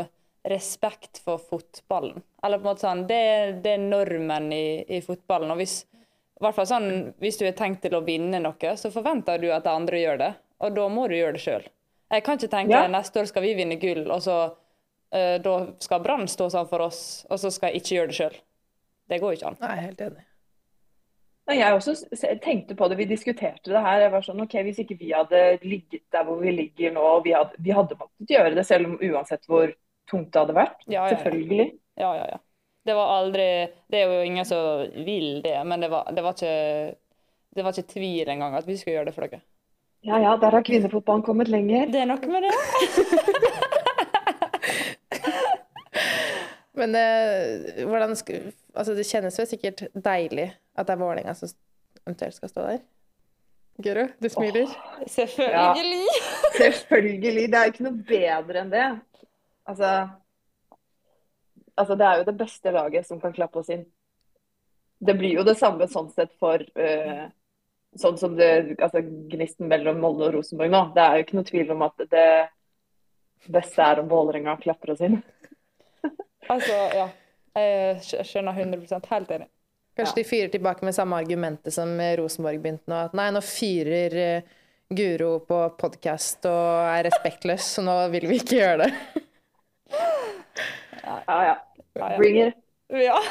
respekt 0.47 1.19
for 1.25 1.43
fotballen. 1.43 2.23
Eller 2.47 2.61
på 2.61 2.65
en 2.65 2.71
måte 2.71 2.87
sånn, 2.87 3.03
Det, 3.11 3.23
det 3.65 3.75
er 3.75 3.83
normen 3.83 4.53
i, 4.55 4.65
i, 4.87 5.01
fotballen. 5.05 5.51
og 5.51 5.59
hvis, 5.61 5.83
hvert 6.45 6.57
fall 6.57 6.69
sånn, 6.69 6.89
hvis 7.21 7.39
du 7.41 7.45
er 7.49 7.57
tenkt 7.57 7.83
til 7.85 7.97
å 7.97 8.05
vinne 8.05 8.41
noe, 8.43 8.73
så 8.81 8.93
forventer 8.93 9.41
du 9.43 9.51
at 9.53 9.67
de 9.67 9.75
andre 9.75 10.01
gjør 10.01 10.23
det. 10.23 10.31
Og 10.65 10.73
da 10.77 10.87
må 10.93 11.07
du 11.09 11.17
gjøre 11.17 11.37
det 11.37 11.45
sjøl. 11.45 11.67
Jeg 12.11 12.25
kan 12.27 12.41
ikke 12.41 12.53
tenke 12.53 12.75
ja. 12.75 12.89
neste 12.91 13.23
år 13.23 13.29
skal 13.31 13.45
vi 13.45 13.53
vinne 13.59 13.79
gull, 13.81 14.03
og 14.11 14.23
så 14.25 14.39
uh, 14.51 15.37
da 15.45 15.55
skal 15.85 16.03
Brann 16.05 16.27
stå 16.29 16.49
sånn 16.53 16.69
for 16.71 16.89
oss, 16.89 17.03
og 17.31 17.39
så 17.43 17.53
skal 17.55 17.71
jeg 17.71 17.85
ikke 17.85 17.95
gjøre 17.97 18.11
det 18.11 18.19
sjøl. 18.19 18.41
Det 19.11 19.21
går 19.23 19.37
ikke 19.37 19.53
an. 19.53 19.61
Nei, 19.63 19.77
helt 19.85 20.03
enig. 20.07 20.27
Jeg 21.51 21.75
også 21.75 21.95
tenkte 22.45 22.77
på 22.79 22.87
det, 22.89 22.97
vi 23.01 23.09
diskuterte 23.11 23.73
det 23.73 23.81
her. 23.83 24.05
Jeg 24.05 24.13
var 24.13 24.23
sånn, 24.23 24.43
ok, 24.45 24.55
Hvis 24.69 24.83
ikke 24.85 24.97
vi 25.01 25.09
hadde 25.11 25.41
ligget 25.65 26.05
der 26.15 26.27
hvor 26.29 26.39
vi 26.43 26.53
ligger 26.55 26.95
nå, 26.95 27.07
vi 27.25 27.33
hadde, 27.35 27.59
vi 27.59 27.75
hadde 27.75 27.99
måttet 27.99 28.31
gjøre 28.37 28.53
det 28.55 28.67
selv 28.69 28.87
om 28.87 29.01
uansett 29.03 29.49
hvor 29.51 29.73
tungt 30.11 30.31
det 30.31 30.45
hadde 30.45 30.57
vært. 30.57 30.85
Ja, 30.87 31.09
ja, 31.09 31.17
Selvfølgelig. 31.17 31.67
Ja, 31.99 32.13
ja, 32.21 32.29
ja. 32.37 32.39
Det 32.87 32.95
var 32.97 33.13
aldri 33.19 33.47
Det 33.93 33.99
er 34.01 34.09
jo 34.09 34.23
ingen 34.25 34.47
som 34.49 34.87
vil 35.05 35.43
det, 35.45 35.59
men 35.69 35.81
det 35.81 35.91
var, 35.93 36.09
det 36.13 36.23
var 36.25 36.37
ikke 36.37 36.95
Det 37.57 37.65
var 37.65 37.75
ikke 37.75 37.93
tvil 37.93 38.29
engang 38.29 38.55
at 38.57 38.67
vi 38.69 38.77
skulle 38.79 38.97
gjøre 38.99 39.11
det 39.11 39.15
for 39.17 39.27
dere. 39.27 39.43
Ja 40.07 40.17
ja, 40.23 40.37
der 40.41 40.55
har 40.57 40.63
kvinnefotballen 40.65 41.23
kommet 41.23 41.49
lenger. 41.53 41.91
Det 41.93 42.01
er 42.01 42.07
noe 42.09 42.31
med 42.31 42.47
det. 42.47 42.55
Men 46.81 46.95
eh, 46.97 47.85
hvordan 47.85 48.15
altså, 48.15 48.95
det 48.97 49.05
kjennes 49.05 49.37
jo 49.37 49.45
sikkert 49.49 49.83
deilig 49.93 50.47
at 50.79 50.87
det 50.89 50.95
er 50.95 51.03
Vålerenga 51.03 51.35
som 51.37 51.53
eventuelt 52.07 52.39
skal 52.39 52.49
stå 52.53 52.65
der. 52.65 52.81
Guro, 53.81 54.07
du 54.23 54.29
smiler. 54.29 54.73
Selvfølgelig. 55.09 56.07
Selvfølgelig. 56.57 57.49
Det 57.49 57.59
er 57.59 57.67
jo 57.67 57.73
ikke 57.75 57.87
noe 57.87 58.03
bedre 58.09 58.63
enn 58.63 58.73
det. 58.73 58.89
Altså, 59.69 59.93
altså 61.81 61.97
Det 61.99 62.07
er 62.07 62.21
jo 62.21 62.29
det 62.29 62.37
beste 62.39 62.73
laget 62.75 63.09
som 63.09 63.21
kan 63.23 63.35
klappe 63.37 63.61
oss 63.63 63.71
inn. 63.73 63.85
Det 65.01 65.17
blir 65.17 65.39
jo 65.39 65.45
det 65.47 65.57
samme 65.57 65.89
sånn 65.89 66.11
sett 66.13 66.33
for 66.41 66.61
uh, 66.61 67.27
sånn 67.99 68.19
som 68.21 68.37
det, 68.37 68.77
altså 68.79 69.01
gnisten 69.03 69.71
mellom 69.71 70.01
Molde 70.03 70.29
og 70.29 70.35
Rosenborg 70.37 70.73
nå. 70.73 70.83
Det 70.95 71.05
er 71.05 71.17
jo 71.17 71.27
ikke 71.27 71.39
noe 71.39 71.49
tvil 71.49 71.73
om 71.75 71.87
at 71.87 72.05
det 72.13 72.27
beste 73.51 73.87
er 73.87 74.03
om 74.03 74.11
Vålerenga 74.11 74.59
klapper 74.63 74.95
oss 74.97 75.07
inn. 75.07 75.21
Altså, 76.51 76.75
ja. 76.97 77.05
Jeg 77.55 78.25
skjønner 78.27 78.57
100% 78.59 79.05
Helt 79.13 79.29
enig. 79.31 79.47
Kanskje 79.95 80.17
de 80.17 80.25
fyrer 80.27 80.49
tilbake 80.51 80.83
med 80.87 80.97
samme 80.97 81.19
argumentet 81.21 81.75
som 81.75 81.93
Rosenborg 82.19 82.59
begynte 82.63 82.91
nå. 82.91 82.97
At 83.07 83.15
nei, 83.15 83.29
nå 83.35 83.43
fyrer 83.45 84.17
eh, 84.19 84.49
Guro 84.91 85.37
på 85.47 85.59
podkast 85.79 86.49
og 86.51 86.89
er 86.91 87.05
respektløs, 87.07 87.69
så 87.77 87.85
nå 87.87 87.95
vil 88.15 88.27
vi 88.31 88.41
ikke 88.41 88.59
gjøre 88.59 88.87
det. 88.87 88.91
Ja 91.11 91.39
ja. 91.43 91.55
Ja. 91.99 92.17
Bring 92.17 92.41
it. 92.47 92.55
Ja. 92.91 93.19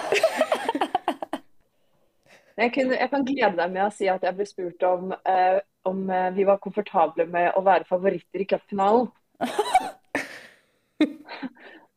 Jeg, 2.59 2.73
kunne, 2.75 2.95
jeg 2.99 3.07
kan 3.07 3.23
glede 3.23 3.55
deg 3.55 3.71
med 3.71 3.85
å 3.85 3.91
si 3.95 4.07
at 4.11 4.23
jeg 4.25 4.35
ble 4.35 4.43
spurt 4.43 4.83
om, 4.83 5.13
eh, 5.31 5.61
om 5.87 6.01
eh, 6.11 6.25
vi 6.35 6.43
var 6.43 6.59
komfortable 6.59 7.23
med 7.31 7.53
å 7.55 7.61
være 7.63 7.87
favoritter 7.87 8.43
i 8.43 8.47
cupfinalen. 8.51 9.05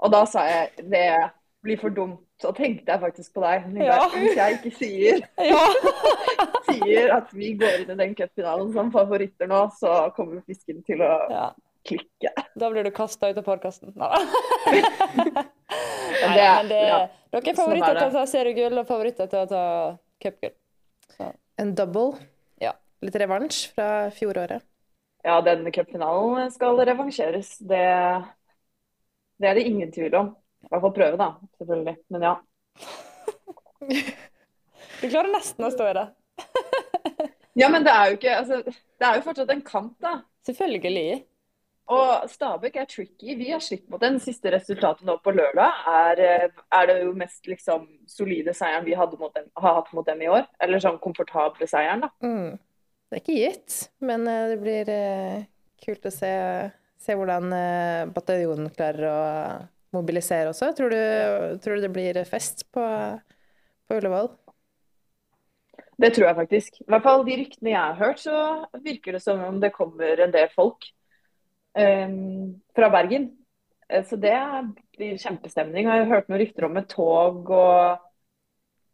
og 0.03 0.13
da 0.15 0.21
sa 0.31 0.45
jeg 0.47 0.87
det 0.93 1.09
blir 1.67 1.81
for 1.83 1.95
dumt. 1.95 2.23
Og 2.47 2.55
tenkte 2.59 2.91
jeg 2.95 3.03
faktisk 3.03 3.35
på 3.35 3.43
deg. 3.43 3.67
Men 3.73 3.83
Ja. 3.87 3.99
Hvis 4.15 4.39
jeg 4.39 4.59
ikke 4.59 4.73
sier, 4.79 5.21
ja. 5.53 5.65
sier 6.71 7.13
at 7.19 7.35
vi 7.35 7.53
går 7.59 7.83
inn 7.83 7.93
i 7.95 7.99
den 8.05 8.17
cupfinalen 8.19 8.73
som 8.75 8.95
favoritter 8.95 9.51
nå, 9.51 9.65
så 9.79 10.13
kommer 10.17 10.43
fisken 10.47 10.83
til 10.87 11.03
å 11.03 11.13
ja. 11.31 11.49
klikke. 11.91 12.35
Da 12.59 12.71
blir 12.71 12.87
du 12.87 12.95
kasta 12.95 13.31
ut 13.31 13.43
av 13.43 13.47
podkasten. 13.47 13.95
Nei. 16.23 16.29
Men 16.29 16.39
det, 16.39 16.49
men 16.57 16.69
det, 16.71 16.81
ja. 16.89 16.99
dere 17.33 17.41
er 17.43 17.47
Sånn 17.49 17.59
favoritter 17.63 17.95
er 17.95 17.99
til 18.01 18.11
å 18.11 18.17
ta 18.17 18.27
seriegull 18.31 18.83
og 18.83 18.89
favoritter 18.89 19.31
til 19.33 19.41
å 19.43 19.49
ta 19.51 19.65
cupgull. 20.23 20.55
En 21.61 21.73
double. 21.79 22.21
Ja. 22.63 22.73
Litt 23.05 23.19
revansj 23.21 23.65
fra 23.75 23.89
fjoråret. 24.15 24.65
ja, 25.27 25.41
den 25.47 25.67
cupfinalen 25.75 26.51
skal 26.55 26.81
revansjeres. 26.87 27.57
Det, 27.59 27.83
det 29.43 29.51
er 29.51 29.59
det 29.59 29.67
ingen 29.69 29.93
tvil 29.95 30.15
om. 30.19 30.33
I 30.63 30.71
hvert 30.71 30.85
fall 30.87 30.95
prøve, 30.97 31.19
da. 31.19 31.29
Selvfølgelig. 31.61 31.97
Men 32.15 32.29
ja. 32.29 32.35
Du 35.03 35.09
klarer 35.11 35.33
nesten 35.33 35.67
å 35.67 35.71
stå 35.75 35.89
i 35.91 35.95
det. 35.99 36.05
Ja, 37.59 37.69
men 37.69 37.83
det 37.85 37.93
er 37.93 38.07
jo 38.09 38.17
ikke 38.17 38.37
altså, 38.39 38.63
Det 38.65 39.05
er 39.05 39.19
jo 39.19 39.25
fortsatt 39.27 39.51
en 39.53 39.65
kamp, 39.67 39.97
da. 40.01 40.21
Selvfølgelig. 40.47 41.25
Og 41.91 42.29
Stabæk 42.31 42.77
er 42.79 42.87
tricky. 42.87 43.35
Vi 43.37 43.51
har 43.51 43.61
slitt 43.61 43.89
mot 43.91 44.01
den. 44.01 44.21
Siste 44.23 44.53
resultatet 44.55 45.07
nå 45.07 45.17
på 45.23 45.35
lørdag 45.35 45.81
er, 45.91 46.21
eh, 46.23 46.61
er 46.73 46.87
det 46.87 46.99
jo 47.03 47.13
mest 47.19 47.49
liksom 47.51 47.89
solide 48.07 48.55
seieren 48.55 48.85
vi 48.87 48.95
dem, 48.95 49.49
har 49.57 49.75
hatt 49.75 49.93
mot 49.93 50.07
dem 50.07 50.23
i 50.23 50.29
år. 50.29 50.47
Eller 50.61 50.79
sånn 50.79 51.01
komfortable 51.03 51.67
seieren, 51.67 52.07
da. 52.07 52.13
Mm. 52.23 52.59
Det 53.13 53.19
er 53.19 53.25
ikke 53.27 53.41
gitt, 53.43 53.75
men 54.01 54.23
eh, 54.25 54.47
det 54.49 54.61
blir 54.63 54.89
eh, 54.89 55.43
kult 55.85 56.07
å 56.09 56.11
se, 56.15 56.31
se 56.97 57.17
hvordan 57.19 57.51
eh, 57.53 58.07
bataljonen 58.09 58.71
klarer 58.73 59.09
å 59.11 59.19
mobilisere 59.93 60.49
også. 60.49 60.71
Tror 60.79 60.95
du, 60.95 61.03
tror 61.61 61.77
du 61.77 61.85
det 61.85 61.93
blir 61.93 62.23
fest 62.25 62.65
på, 62.73 62.87
på 63.85 63.99
Ullevål? 63.99 64.31
Det 66.01 66.09
tror 66.17 66.31
jeg 66.31 66.39
faktisk. 66.39 66.81
I 66.81 66.89
hvert 66.89 67.05
fall 67.05 67.27
de 67.27 67.37
ryktene 67.43 67.75
jeg 67.75 67.83
har 67.83 68.01
hørt, 68.01 68.23
så 68.23 68.81
virker 68.81 69.19
det 69.19 69.21
som 69.27 69.45
om 69.45 69.61
det 69.61 69.75
kommer 69.77 70.25
en 70.25 70.33
del 70.33 70.49
folk 70.57 70.89
fra 71.75 72.89
Bergen. 72.91 73.31
Eh, 73.89 74.05
Så 74.05 74.17
det 74.17 74.37
blir 74.97 75.19
kjempestemning. 75.19 75.87
Jeg 75.89 76.05
har 76.05 76.11
hørt 76.11 76.29
noen 76.29 76.41
rykter 76.41 76.65
om 76.69 76.77
et 76.77 76.89
tog 76.89 77.51
og 77.51 78.09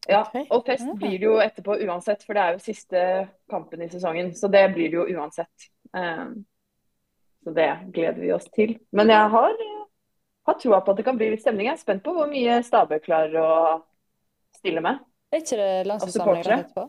Ja, 0.08 0.22
og 0.50 0.62
fest 0.64 0.86
blir 0.96 1.18
det 1.18 1.26
jo 1.26 1.34
etterpå 1.42 1.74
uansett, 1.84 2.22
for 2.24 2.32
det 2.32 2.40
er 2.42 2.52
jo 2.54 2.62
siste 2.64 3.00
kampen 3.50 3.82
i 3.82 3.88
sesongen. 3.92 4.30
Så 4.32 4.48
det 4.48 4.62
blir 4.72 4.88
det 4.88 4.96
jo 4.96 5.04
uansett. 5.18 5.68
Eh, 5.94 6.30
Så 7.44 7.52
det 7.54 7.68
gleder 7.92 8.20
vi 8.20 8.32
oss 8.32 8.48
til. 8.54 8.78
Men 8.92 9.08
jeg 9.08 9.28
har, 9.30 9.52
har 10.46 10.54
troa 10.58 10.80
på 10.80 10.90
at 10.90 10.96
det 10.96 11.04
kan 11.04 11.16
bli 11.16 11.28
litt 11.30 11.40
stemning. 11.44 11.66
Jeg 11.66 11.76
er 11.76 11.82
spent 11.82 12.02
på 12.04 12.12
hvor 12.16 12.26
mye 12.30 12.62
Stabæk 12.64 13.04
klarer 13.04 13.36
å 13.42 13.52
stille 14.56 14.80
med. 14.80 14.98
Er 15.32 15.42
ikke 15.42 15.56
det 15.60 15.86
landslagssamling 15.86 16.42
rett 16.48 16.64
etterpå? 16.66 16.88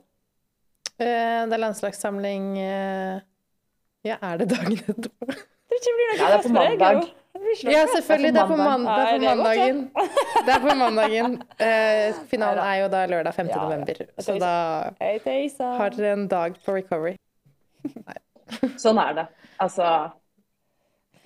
Eh, 1.00 1.42
det 1.48 1.54
er 1.54 1.62
landslagssamling 1.66 2.48
eh, 2.58 3.20
Ja, 4.08 4.18
er 4.22 4.38
det 4.42 4.50
dagen 4.50 4.80
etterpå? 4.80 5.38
Det 5.70 5.78
ikke 5.80 5.96
blir 5.96 7.10
blir 7.40 7.56
ikke 7.56 7.68
noe 7.70 7.74
Ja, 7.74 7.86
selvfølgelig. 7.96 8.34
Det 8.34 8.42
er 8.42 8.48
på, 8.48 8.56
mandag. 8.60 8.96
det 8.98 9.28
er 9.28 9.34
på 9.34 9.36
mandagen. 9.38 9.92
Det 10.46 10.54
er 10.54 10.60
på 10.64 10.76
mandagen. 10.84 11.42
Eh, 11.70 12.14
finalen 12.32 12.64
er 12.64 12.76
jo 12.82 12.88
da 12.92 13.06
lørdag 13.12 13.34
5. 13.36 13.50
Ja, 13.50 13.56
november, 13.64 13.94
så 14.20 14.38
da 14.40 14.54
har 15.80 15.90
dere 15.96 16.14
en 16.14 16.28
dag 16.32 16.56
på 16.66 16.76
recovery. 16.78 17.16
Sånn 18.84 18.98
er 19.02 19.14
det. 19.18 19.26
Altså 19.60 19.86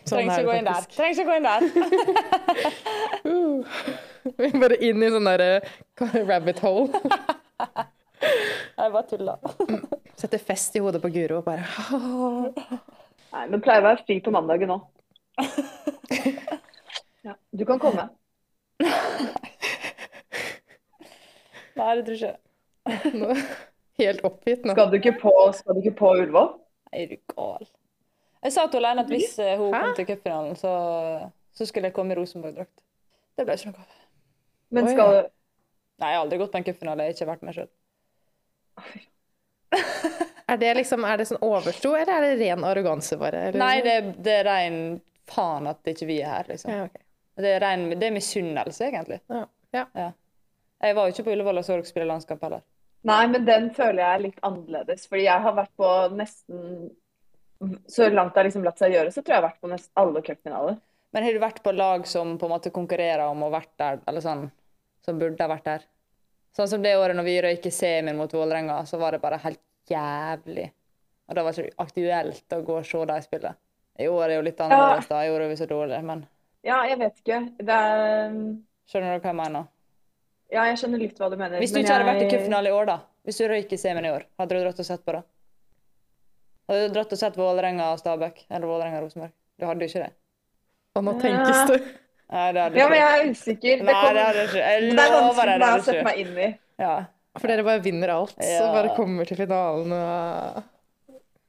Sånn 0.03 0.19
er 0.19 0.23
ikke 0.25 0.43
gå 0.43 0.51
det 0.51 0.57
inn 0.59 0.67
der. 0.67 0.73
faktisk. 0.73 0.97
Trenger 0.97 1.13
ikke 1.13 1.27
gå 1.29 1.35
inn 1.38 1.47
der. 1.47 1.62
Vi 4.41 4.50
er 4.50 4.59
bare 4.65 4.79
inn 4.83 5.00
i 5.05 5.12
sånn 5.13 5.29
derre 5.29 5.51
rabbit 6.27 6.59
hole. 6.65 6.89
Jeg 8.23 8.91
bare 8.97 9.07
tulla. 9.07 9.38
Setter 10.19 10.41
fest 10.43 10.75
i 10.75 10.83
hodet 10.83 11.01
på 11.03 11.12
Guro 11.13 11.39
og 11.39 11.47
bare 11.47 11.63
Nei, 13.34 13.46
men 13.50 13.62
pleier 13.66 13.82
å 13.82 13.88
være 13.88 14.04
fri 14.06 14.20
på 14.24 14.34
mandagen 14.36 14.75
òg. 14.78 14.90
Ja, 17.24 17.38
du 17.56 17.62
kan 17.63 17.80
komme. 17.80 18.04
Nei, 21.78 21.94
det 21.96 22.02
tror 22.04 22.18
ikke 22.18 22.32
jeg. 22.34 23.13
nå, 23.16 23.30
Helt 24.02 24.25
oppgitt 24.28 24.66
nå. 24.68 24.74
Skal 24.75 24.90
du 24.92 24.98
ikke 24.98 25.13
på, 25.22 25.32
skal 25.56 25.78
du 25.78 25.80
ikke 25.80 25.96
på 26.02 26.10
Ullevål? 26.18 26.50
Nei, 26.92 27.06
Er 27.06 27.13
du 27.13 27.16
gal? 27.32 27.63
Jeg 28.44 28.52
sa 28.58 28.66
til 28.68 28.84
Lene 28.84 29.06
at 29.06 29.13
hvis 29.13 29.38
eh, 29.40 29.56
hun 29.56 29.72
Hæ? 29.72 29.80
kom 29.86 29.96
til 29.96 30.08
cupfinalen, 30.10 30.56
så, 30.60 30.74
så 31.56 31.66
skulle 31.70 31.88
jeg 31.88 31.96
komme 31.96 32.12
i 32.12 32.20
Rosenborg-drakt. 32.20 32.84
Det 33.40 33.48
ble 33.48 33.56
ikke 33.56 33.72
noe 33.72 33.86
av. 33.86 33.96
Men 34.75 34.92
skal 34.92 35.16
du 35.16 35.22
Nei, 36.02 36.10
jeg 36.10 36.18
har 36.18 36.24
aldri 36.25 36.42
gått 36.42 36.52
på 36.52 36.60
en 36.60 36.68
cupfinale. 36.68 37.04
Jeg 37.06 37.13
har 37.13 37.16
ikke 37.16 37.32
vært 37.32 37.44
med 37.48 37.54
sjøl. 37.56 37.72
Er 40.51 40.59
det 40.59 40.73
liksom, 40.81 41.05
er 41.07 41.21
det 41.21 41.29
sånn 41.29 41.41
overtro, 41.45 41.93
eller 41.95 42.17
er 42.17 42.25
det 42.27 42.41
ren 42.41 42.65
arroganse 42.67 43.17
bare? 43.21 43.47
Eller? 43.50 43.59
Nei, 43.62 43.77
det, 43.85 43.95
det 44.25 44.33
er 44.41 44.47
ren 44.50 44.79
faen 45.29 45.69
at 45.71 45.88
ikke 45.88 46.09
vi 46.09 46.19
er 46.21 46.33
her, 46.33 46.50
liksom. 46.51 46.73
ja, 46.73 46.88
okay. 46.89 47.03
Det 47.39 47.50
er, 47.50 47.63
ren, 47.63 47.88
det 47.97 48.09
er 48.09 48.13
misunnelse, 48.13 48.89
egentlig. 48.89 49.23
ja. 49.31 49.47
ja. 49.97 50.12
Jeg 50.83 50.95
var 50.97 51.07
jo 51.07 51.13
ikke 51.15 51.23
på 51.23 51.31
Ullevål 51.31 51.62
og 51.62 51.65
så 51.65 51.77
dere 51.77 51.88
spille 51.88 52.09
landskamp 52.09 52.41
heller. 52.43 52.63
Nei, 53.07 53.21
men 53.31 53.45
den 53.47 53.69
føler 53.75 54.01
jeg 54.01 54.09
er 54.17 54.23
litt 54.25 54.41
annerledes. 54.47 55.07
Fordi 55.12 55.25
jeg 55.25 55.43
har 55.45 55.55
vært 55.55 55.71
på 55.79 55.91
nesten 56.15 56.91
Så 57.88 58.09
langt 58.12 58.33
det 58.33 58.41
har 58.41 58.47
liksom 58.50 58.65
latt 58.67 58.81
seg 58.81 58.91
gjøre, 58.91 59.12
så 59.12 59.21
tror 59.21 59.31
jeg 59.31 59.38
jeg 59.38 59.41
har 59.41 59.47
vært 59.47 59.63
på 59.63 59.71
nesten 59.71 60.01
alle 60.01 60.21
cupfinaler. 60.25 60.79
Men 61.15 61.23
har 61.23 61.35
du 61.35 61.39
vært 61.39 61.62
på 61.63 61.71
lag 61.71 62.07
som 62.09 62.33
på 62.39 62.47
en 62.50 62.51
måte 62.51 62.73
konkurrerer 62.75 63.23
om 63.29 63.45
å 63.45 63.51
vært 63.53 63.71
der, 63.79 64.01
eller 64.09 64.23
sånn, 64.25 64.47
som 65.05 65.19
burde 65.21 65.39
ha 65.39 65.47
vært 65.47 65.69
der? 65.69 65.85
Sånn 66.57 66.67
som 66.67 66.83
det 66.83 66.97
året 67.00 67.15
når 67.15 67.27
vi 67.27 67.35
røyker 67.45 67.71
i 67.71 67.75
semien 67.75 68.17
mot 68.17 68.33
Vålerenga, 68.33 68.81
så 68.89 69.00
var 69.00 69.15
det 69.15 69.21
bare 69.23 69.39
helt 69.45 69.62
jævlig. 69.90 70.70
Og 71.30 71.36
da 71.36 71.44
var 71.44 71.52
det 71.56 71.66
ikke 71.70 71.84
aktuelt 71.86 72.54
å 72.58 72.62
gå 72.68 72.78
og 72.80 72.86
se 72.86 73.06
dem 73.06 73.22
spille. 73.22 73.54
I 74.00 74.08
år 74.10 74.24
er 74.30 74.36
jo 74.40 74.42
litt 74.48 74.60
annerledes, 74.63 75.08
da. 75.08 75.22
I 75.24 75.30
år 75.30 75.42
er 75.46 75.50
vi 75.54 75.56
så 75.60 75.68
dårlige, 75.70 76.02
men 76.04 76.25
Ja, 76.63 76.82
jeg 76.88 76.98
vet 77.00 77.18
ikke. 77.22 77.40
Det 77.60 77.70
er 77.75 78.32
skjønner 78.90 79.18
du 79.18 79.24
hva 79.24 79.32
jeg 79.34 79.36
mener? 79.40 79.68
Ja, 80.54 80.63
jeg 80.70 80.78
skjønner 80.78 81.00
litt 81.02 81.18
hva 81.20 81.30
du 81.32 81.36
mener. 81.38 81.60
Hvis 81.60 81.72
du 81.72 81.78
men 81.80 81.86
ikke 81.86 81.94
hadde 81.94 82.08
vært 82.10 82.22
i 82.22 82.25
jeg- 82.28 82.32
cupfinale 82.34 82.68
i 82.70 82.72
år, 82.72 82.86
da. 82.86 82.98
Hvis 83.25 83.38
du 83.38 83.48
røyk 83.48 83.72
i 83.74 83.78
semien 83.78 84.06
i 84.06 84.12
år, 84.12 84.24
hadde 84.40 84.50
du 84.50 84.63
dratt 84.63 84.80
og 84.80 84.86
sett 84.86 85.04
på 85.06 85.12
det? 85.16 85.24
Hadde 86.70 86.88
du 86.88 86.94
dratt 86.96 87.12
og 87.12 87.20
sett 87.20 87.36
Vålerenga 87.40 87.92
og 87.94 88.00
Stabæk? 88.00 88.46
Eller 88.50 88.68
Vålerenga 88.68 88.98
og 89.00 89.04
Rosenborg? 89.08 89.32
Du 89.60 89.66
hadde 89.66 89.80
jo 89.86 89.88
ikke 89.92 90.04
det. 90.06 90.13
Og 90.96 91.04
nå 91.04 91.13
tenkes 91.22 91.68
det. 91.72 91.80
Nei, 92.34 92.52
det 92.54 92.62
hadde 92.62 92.74
du 92.74 92.78
ikke. 92.78 92.84
Ja, 92.84 92.90
men 92.90 93.00
jeg 93.00 93.13
er 93.13 93.32
usikker. 93.32 93.78
Det, 93.78 93.86
Nei, 93.86 94.13
det 94.13 94.24
hadde 94.24 94.34
du 94.34 94.44
ikke. 94.48 94.63
Jeg 94.63 94.82
det 94.82 94.90
er 94.90 95.12
lover 95.12 95.24
vanskelig 95.24 95.36
deg 95.36 95.36
for 95.36 95.46
det 95.46 95.60
meg 95.60 95.80
å 95.80 95.84
sette 95.84 96.04
meg 96.04 96.18
inn 96.24 96.38
i. 96.38 96.50
Ja. 96.80 96.94
For 97.40 97.50
dere 97.50 97.63
bare 97.66 97.82
vinner 97.82 98.12
alt, 98.13 98.36
så 98.38 98.62
Ja. 98.62 98.72
bare 98.74 98.96
kommer 98.96 99.25
til 99.25 99.38
finalen 99.40 99.92
og 99.92 100.63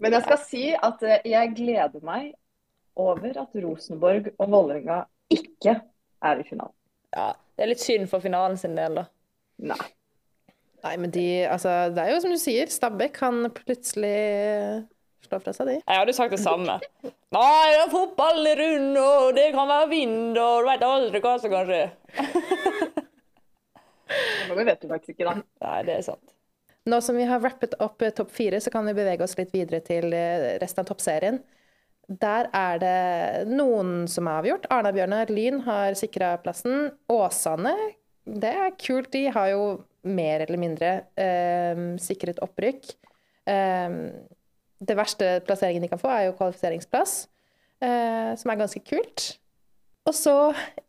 Men 0.00 0.12
jeg 0.12 0.22
skal 0.22 0.38
si 0.38 0.62
at 0.74 1.02
eh, 1.02 1.20
jeg 1.28 1.54
gleder 1.56 2.02
meg 2.02 2.32
over 2.96 3.28
at 3.40 3.54
Rosenborg 3.62 4.30
og 4.38 4.48
Vålerenga 4.50 5.02
ikke 5.30 5.80
er 6.22 6.40
i 6.40 6.46
finalen. 6.48 6.72
ja. 7.16 7.32
Det 7.56 7.62
er 7.62 7.68
litt 7.70 7.80
synd 7.84 8.08
for 8.10 8.18
finalen 8.18 8.56
sin 8.58 8.74
del, 8.74 8.96
da. 8.96 9.04
Nei. 9.62 9.84
Nei, 10.82 10.96
men 10.96 11.10
de 11.14 11.44
Altså, 11.46 11.92
det 11.94 11.98
er 12.02 12.10
jo 12.14 12.20
som 12.20 12.30
du 12.34 12.36
sier, 12.36 12.66
Stabæk 12.66 13.12
kan 13.20 13.44
plutselig 13.54 14.84
slå 15.24 15.38
fra 15.40 15.52
seg 15.54 15.66
de. 15.70 15.76
Jeg 15.86 16.00
hadde 16.00 16.12
sagt 16.16 16.34
det 16.34 16.40
samme. 16.42 16.80
Nei, 17.32 17.68
ja, 17.76 17.86
fotballen 17.92 18.46
er 18.50 18.58
rund, 18.58 18.98
og 18.98 19.34
det 19.36 19.52
kan 19.54 19.68
være 19.70 19.88
vind, 19.88 20.36
og 20.36 20.64
du 20.64 20.68
vet 20.72 20.82
aldri 20.82 21.20
hva 21.24 21.36
som 21.40 21.50
kan 21.54 21.66
skje. 21.70 21.84
Det 24.54 24.64
vet 24.68 24.82
du 24.82 24.88
faktisk 24.90 25.14
ikke, 25.14 25.30
da. 25.30 25.42
Nei, 25.64 25.80
det 25.88 25.98
er 25.98 26.06
sant. 26.06 26.34
Nå 26.84 27.00
som 27.00 27.16
vi 27.16 27.24
har 27.24 27.40
rappet 27.40 27.76
opp 27.80 28.02
eh, 28.04 28.12
topp 28.12 28.32
fire, 28.34 28.60
så 28.60 28.72
kan 28.72 28.84
vi 28.88 28.96
bevege 28.96 29.24
oss 29.24 29.36
litt 29.38 29.54
videre 29.54 29.80
til 29.84 30.12
eh, 30.12 30.54
resten 30.60 30.84
av 30.84 30.90
toppserien. 30.90 31.40
Der 32.04 32.50
er 32.52 32.80
det 32.82 33.48
noen 33.48 34.04
som 34.12 34.28
er 34.28 34.42
avgjort. 34.42 34.68
Arna-Bjørnar 34.74 35.32
Lyn 35.32 35.62
har 35.64 35.96
sikra 35.96 36.34
plassen. 36.42 36.90
Åsane, 37.08 37.72
det 38.28 38.52
er 38.52 38.76
kult. 38.76 39.08
De 39.16 39.24
har 39.32 39.54
jo 39.54 39.64
mer 40.04 40.44
eller 40.44 40.60
mindre 40.60 40.90
eh, 41.16 41.80
sikret 42.04 42.42
opprykk. 42.44 42.92
Eh, 43.48 43.96
det 44.84 44.98
verste 44.98 45.38
plasseringen 45.46 45.86
de 45.86 45.90
kan 45.92 46.02
få, 46.02 46.10
er 46.12 46.28
jo 46.28 46.36
kvalifiseringsplass, 46.36 47.16
eh, 47.80 48.34
som 48.36 48.52
er 48.52 48.60
ganske 48.60 48.84
kult. 48.84 49.30
Og 50.04 50.12
så 50.12 50.36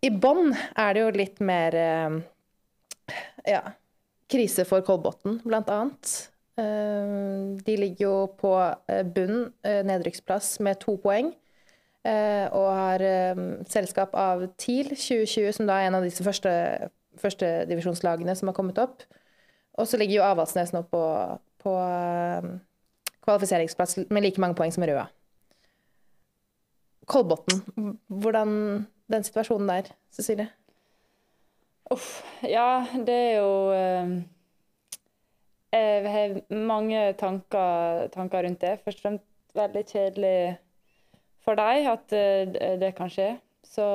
i 0.04 0.12
bånn 0.12 0.52
er 0.52 0.96
det 0.96 1.04
jo 1.06 1.12
litt 1.16 1.40
mer 1.40 1.78
eh, 1.80 2.18
ja, 3.56 3.62
krise 4.32 4.66
for 4.68 4.86
Kolbotn, 4.86 5.40
blant 5.46 5.70
annet. 5.70 6.16
Eh, 6.58 7.58
de 7.66 7.76
ligger 7.78 8.06
jo 8.06 8.16
på 8.40 8.54
eh, 8.88 9.04
bunn, 9.04 9.50
eh, 9.68 9.82
nedrykksplass, 9.88 10.60
med 10.60 10.80
to 10.84 10.98
poeng. 11.04 11.34
Og 12.06 12.66
har 12.70 13.02
selskap 13.66 14.12
av 14.14 14.44
TIL 14.62 14.92
2020, 14.92 15.56
som 15.58 15.66
da 15.66 15.80
er 15.82 15.88
en 15.88 15.96
av 15.98 16.04
disse 16.06 16.22
første 16.22 16.52
førstedivisjonslagene 17.18 18.36
som 18.38 18.52
har 18.52 18.54
kommet 18.54 18.78
opp. 18.78 19.02
Og 19.82 19.88
så 19.90 19.98
ligger 19.98 20.20
jo 20.20 20.28
Avaldsnes 20.28 20.70
nå 20.76 20.84
på, 20.92 21.02
på 21.64 21.74
kvalifiseringsplass 23.26 24.04
med 24.14 24.22
like 24.22 24.44
mange 24.44 24.54
poeng 24.60 24.76
som 24.76 24.86
Røa. 24.86 25.08
Kolbotn, 27.10 27.98
hvordan 28.22 28.54
den 29.10 29.26
situasjonen 29.26 29.74
der, 29.74 29.90
Cecilie? 30.14 30.52
Uff. 31.94 32.24
Ja, 32.42 32.86
det 33.06 33.14
er 33.14 33.36
jo 33.38 33.52
jeg 35.76 36.08
har 36.08 36.36
mange 36.50 37.00
tanker, 37.20 38.08
tanker, 38.14 38.44
rundt 38.46 38.62
det. 38.62 38.78
Først 38.86 39.02
og 39.02 39.08
fremst 39.08 39.56
veldig 39.56 39.84
kjedelig 39.90 40.38
for 41.46 41.60
deg 41.60 41.88
at 41.92 42.16
eh, 42.16 42.76
det 42.80 42.94
kan 42.98 43.12
skje. 43.12 43.36
Så 43.66 43.86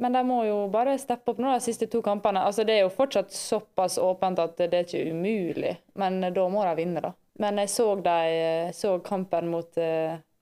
Men 0.00 0.14
de 0.16 0.22
må 0.24 0.38
jo 0.46 0.56
bare 0.72 0.96
steppe 0.98 1.34
opp 1.34 1.40
nå 1.42 1.52
de 1.52 1.60
siste 1.60 1.86
to 1.92 2.00
kampene. 2.00 2.40
Altså, 2.40 2.64
det 2.64 2.78
er 2.78 2.86
jo 2.86 2.94
fortsatt 2.94 3.34
såpass 3.36 3.98
åpent 4.00 4.40
at 4.40 4.56
det 4.56 4.72
er 4.72 4.86
ikke 4.86 5.12
umulig, 5.12 5.74
men 6.00 6.22
da 6.32 6.46
må 6.48 6.64
de 6.64 6.74
vinne, 6.78 7.02
da. 7.04 7.12
Men 7.40 7.60
jeg 7.60 7.68
så, 7.68 7.92
de, 8.00 8.72
så 8.72 8.94
kampen 9.04 9.50
mot 9.52 9.76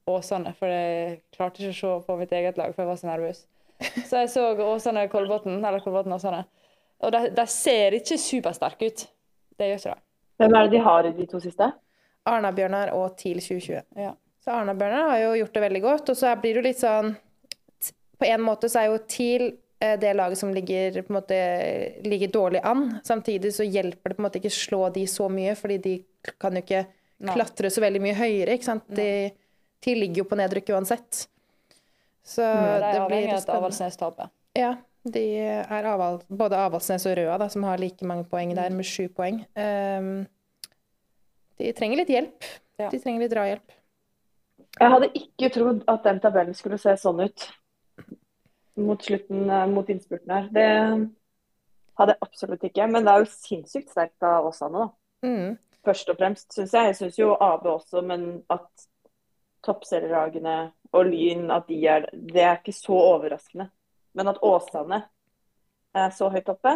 Åsane, 0.08 0.54
for 0.54 0.70
jeg 0.70 1.18
klarte 1.34 1.62
ikke 1.62 1.74
å 1.74 1.78
se 1.80 2.06
på 2.06 2.18
mitt 2.20 2.32
eget 2.38 2.58
lag, 2.58 2.70
for 2.70 2.84
jeg 2.84 2.92
var 2.92 3.00
så 3.02 3.10
nervøs. 3.10 3.42
Så 4.08 4.22
jeg 4.24 4.30
så 4.32 4.44
Åsane-Kolbotn, 4.64 5.60
eller 5.60 5.82
Kolbotn-Åsane. 5.84 6.42
Og 7.04 7.12
de, 7.14 7.28
de 7.34 7.44
ser 7.50 7.94
ikke 7.98 8.18
supersterke 8.18 8.90
ut. 8.90 9.04
Det 9.58 9.68
gjør 9.68 9.80
ikke 9.80 9.92
det. 9.92 10.02
Hvem 10.38 10.54
er 10.54 10.66
det 10.66 10.74
de 10.74 10.82
har 10.82 11.06
i 11.06 11.14
de 11.14 11.26
to 11.30 11.40
siste? 11.42 11.68
Arna-Bjørnar 12.28 12.92
og 12.96 13.14
TIL 13.18 13.38
2020. 13.42 13.86
Ja. 13.98 14.12
Så 14.44 14.54
Arna-Bjørnar 14.54 15.12
har 15.12 15.22
jo 15.22 15.32
gjort 15.40 15.56
det 15.56 15.64
veldig 15.66 15.80
godt. 15.84 16.12
Og 16.12 16.18
så 16.18 16.34
blir 16.42 16.56
det 16.56 16.62
jo 16.62 16.66
litt 16.68 16.82
sånn 16.82 17.14
På 18.18 18.26
en 18.26 18.42
måte 18.42 18.70
så 18.70 18.82
er 18.82 18.90
jo 18.90 19.00
TIL 19.06 19.44
eh, 19.46 19.94
det 20.02 20.10
laget 20.18 20.40
som 20.40 20.50
ligger, 20.54 21.02
på 21.06 21.12
en 21.12 21.18
måte, 21.20 21.36
ligger 22.02 22.32
dårlig 22.34 22.62
an. 22.66 22.86
Samtidig 23.06 23.52
så 23.54 23.66
hjelper 23.66 24.10
det 24.10 24.18
på 24.18 24.22
en 24.24 24.26
måte 24.26 24.40
ikke 24.42 24.54
slå 24.54 24.88
de 24.94 25.04
så 25.06 25.28
mye, 25.30 25.54
fordi 25.58 25.76
de 25.84 25.92
kan 26.42 26.58
jo 26.58 26.64
ikke 26.64 26.82
klatre 27.30 27.70
så 27.70 27.82
veldig 27.82 28.02
mye 28.02 28.16
høyere. 28.18 28.56
ikke 28.56 28.66
sant? 28.66 28.88
De, 28.90 29.30
TIL 29.82 30.02
ligger 30.02 30.24
jo 30.24 30.30
på 30.32 30.38
nedrykk 30.38 30.74
uansett. 30.74 31.28
Så 32.28 32.44
mm, 32.44 32.64
det, 32.64 32.72
det 32.78 32.90
blir 32.92 33.04
avhengig 33.06 33.32
av 33.32 33.40
at 33.40 33.54
Avaldsnes 33.56 33.98
taper. 34.00 34.30
Ja, 34.58 34.72
de 35.08 35.24
er 35.40 35.88
Aval, 35.88 36.20
både 36.28 36.58
Avaldsnes 36.60 37.06
og 37.08 37.16
Røa, 37.16 37.38
da, 37.40 37.48
som 37.52 37.64
har 37.64 37.80
like 37.80 38.06
mange 38.08 38.26
poeng 38.28 38.52
der, 38.56 38.74
med 38.74 38.86
sju 38.86 39.06
poeng. 39.14 39.40
Um, 39.56 40.26
de 41.58 41.72
trenger 41.76 42.02
litt 42.02 42.12
hjelp. 42.12 42.48
Ja. 42.78 42.90
De 42.92 43.00
trenger 43.02 43.24
litt 43.24 43.32
drahjelp. 43.32 43.78
Jeg 44.78 44.92
hadde 44.92 45.08
ikke 45.18 45.48
trodd 45.54 45.80
at 45.90 46.04
den 46.06 46.20
tabellen 46.22 46.54
skulle 46.54 46.78
se 46.78 46.92
sånn 47.00 47.24
ut 47.24 47.46
mot 48.78 49.02
slutten, 49.02 49.48
eh, 49.50 49.64
mot 49.66 49.88
innspurten 49.90 50.30
her. 50.30 50.44
Det 50.54 50.68
hadde 51.98 52.14
jeg 52.14 52.22
absolutt 52.22 52.66
ikke. 52.68 52.86
Men 52.92 53.06
det 53.06 53.14
er 53.14 53.24
jo 53.24 53.32
sinnssykt 53.32 53.90
sterkt 53.90 54.26
av 54.26 54.46
Åsane, 54.50 54.84
da. 54.84 55.26
Mm. 55.26 55.56
Først 55.88 56.12
og 56.12 56.20
fremst, 56.20 56.46
syns 56.54 56.76
jeg. 56.76 56.92
Jeg 56.92 56.98
syns 57.00 57.18
jo 57.18 57.32
AB 57.34 57.66
også, 57.72 58.04
men 58.06 58.28
at 58.54 58.87
toppserielagene 59.68 60.56
og 60.96 61.10
Lyn, 61.10 61.50
at 61.52 61.68
de 61.68 61.78
er 61.86 62.08
Det 62.12 62.42
er 62.42 62.58
ikke 62.58 62.74
så 62.76 62.96
overraskende. 62.96 63.68
Men 64.16 64.32
at 64.32 64.40
Åsane 64.42 65.02
er 65.94 66.10
så 66.16 66.30
høyt 66.32 66.48
oppe, 66.50 66.72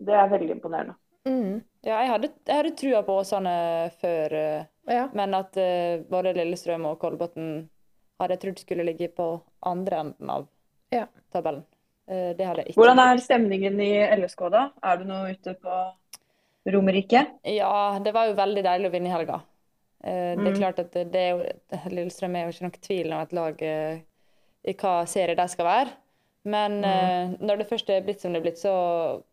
det 0.00 0.16
er 0.16 0.28
veldig 0.30 0.56
imponerende. 0.56 0.96
Mm. 1.28 1.60
Ja, 1.84 1.98
jeg 2.00 2.10
hadde, 2.14 2.30
jeg 2.46 2.56
hadde, 2.56 2.76
trua 2.76 3.02
på 3.04 3.16
Åsane 3.20 3.54
før, 4.00 4.34
eh, 4.36 4.68
ja. 4.88 5.04
men 5.16 5.36
at 5.36 5.56
uh, 5.60 6.00
både 6.08 6.32
Lillestrøm 6.36 6.86
og 6.88 6.96
Kolbotn 7.00 7.50
hadde 8.20 8.36
jeg 8.36 8.42
trodd 8.44 8.62
skulle 8.62 8.86
ligge 8.88 9.10
på 9.16 9.28
andre 9.68 10.00
enden 10.04 10.32
av 10.32 10.48
ja. 10.92 11.06
tabellen. 11.32 11.64
Uh, 12.08 12.32
det 12.36 12.46
hadde 12.46 12.64
jeg 12.64 12.72
ikke. 12.72 12.80
Hvordan 12.80 13.02
er 13.04 13.24
stemningen 13.24 13.80
i 13.84 13.92
LSK 14.16 14.46
da? 14.52 14.66
Er 14.84 15.00
du 15.00 15.06
nå 15.08 15.22
ute 15.28 15.56
på 15.60 15.82
Romerike? 16.72 17.24
Ja, 17.52 18.00
det 18.04 18.16
var 18.16 18.30
jo 18.30 18.38
veldig 18.40 18.64
deilig 18.64 18.90
å 18.90 18.94
vinne 18.96 19.12
i 19.12 19.14
helga. 19.14 19.40
Uh, 20.00 20.32
mm. 20.36 20.44
Det 20.44 20.50
er 20.50 20.60
klart 20.60 20.78
at 20.82 20.94
det 21.12 21.24
jo, 21.28 21.42
Lillestrøm 21.92 22.36
er 22.36 22.46
jo 22.46 22.54
ikke 22.54 22.66
noen 22.66 22.84
tvil 22.86 23.12
om 23.12 23.24
et 23.24 23.34
lag 23.36 23.66
i 24.60 24.74
hva 24.76 24.94
serie 25.08 25.36
de 25.38 25.48
skal 25.48 25.68
være. 25.68 25.98
Men 26.42 26.80
mm. 26.80 26.84
uh, 26.84 27.46
når 27.46 27.60
det 27.60 27.68
først 27.68 27.90
er 27.92 28.04
blitt 28.04 28.22
som 28.22 28.32
det 28.32 28.40
er 28.40 28.46
blitt, 28.48 28.60
så 28.60 28.74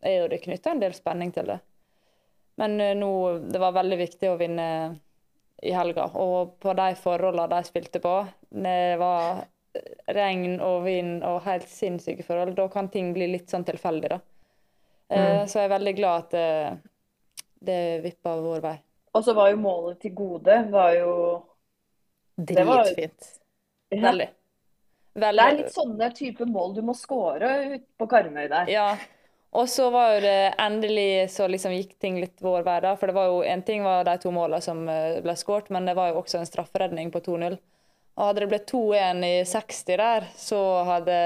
er 0.04 0.22
jo 0.22 0.32
det 0.32 0.42
knytta 0.44 0.74
en 0.74 0.84
del 0.84 0.96
spenning 0.96 1.32
til 1.36 1.54
det. 1.54 1.60
Men 2.60 2.80
uh, 2.82 2.94
nå 2.98 3.12
Det 3.48 3.62
var 3.64 3.78
veldig 3.78 4.00
viktig 4.02 4.32
å 4.32 4.40
vinne 4.40 4.70
i 5.64 5.74
helga. 5.74 6.10
Og 6.20 6.58
på 6.62 6.74
de 6.78 6.90
forholdene 7.00 7.48
de 7.56 7.62
spilte 7.68 8.02
på, 8.04 8.18
det 8.50 8.98
var 9.02 9.46
regn 10.14 10.60
og 10.64 10.84
vind 10.88 11.24
og 11.28 11.44
helt 11.46 11.68
sinnssyke 11.70 12.26
forhold, 12.26 12.56
da 12.58 12.66
kan 12.72 12.90
ting 12.90 13.12
bli 13.14 13.28
litt 13.30 13.52
sånn 13.52 13.66
tilfeldig, 13.68 14.10
da. 14.16 14.20
Uh, 15.08 15.18
mm. 15.18 15.48
Så 15.48 15.62
jeg 15.62 15.70
er 15.70 15.76
veldig 15.78 15.96
glad 15.96 16.26
at 16.26 16.36
det, 16.36 16.94
det 17.70 17.82
vippa 18.04 18.36
vår 18.44 18.64
vei. 18.66 18.76
Og 19.18 19.26
så 19.26 19.34
var 19.34 19.50
jo 19.50 19.62
målet 19.62 20.02
til 20.04 20.14
gode 20.18 20.62
var 20.72 20.94
jo 20.94 21.14
Dritfint. 22.38 23.30
Veldig. 23.90 24.28
Veldig. 25.18 25.42
Det 25.42 25.46
er 25.50 25.56
litt 25.58 25.74
sånne 25.74 26.10
type 26.14 26.46
mål 26.46 26.76
du 26.76 26.84
må 26.86 26.94
score 26.94 27.54
ut 27.74 27.86
på 27.98 28.08
Karmøy 28.12 28.44
der. 28.52 28.70
Ja. 28.70 28.92
Og 29.58 29.66
så 29.72 29.88
var 29.90 30.12
jo 30.14 30.20
det 30.28 30.54
endelig 30.62 31.32
så 31.34 31.48
liksom 31.50 31.74
gikk 31.74 31.96
ting 32.04 32.20
litt 32.22 32.44
vår 32.44 32.62
vei, 32.68 32.76
da. 32.84 32.92
For 33.00 33.10
det 33.10 33.16
var 33.18 33.32
jo 33.32 33.40
én 33.42 33.64
ting 33.66 33.82
var 33.82 34.06
de 34.06 34.14
to 34.22 34.30
målene 34.36 34.62
som 34.62 34.84
eh, 34.92 35.18
ble 35.24 35.34
skåret, 35.40 35.72
men 35.74 35.88
det 35.88 35.96
var 35.98 36.12
jo 36.12 36.20
også 36.22 36.42
en 36.42 36.50
strafferedning 36.50 37.10
på 37.14 37.24
2-0. 37.26 37.58
Og 38.18 38.28
hadde 38.28 38.44
det 38.44 38.52
blitt 38.52 38.70
2-1 38.70 39.26
i 39.26 39.34
60 39.48 39.82
der, 40.04 40.30
så 40.38 40.62
hadde 40.92 41.18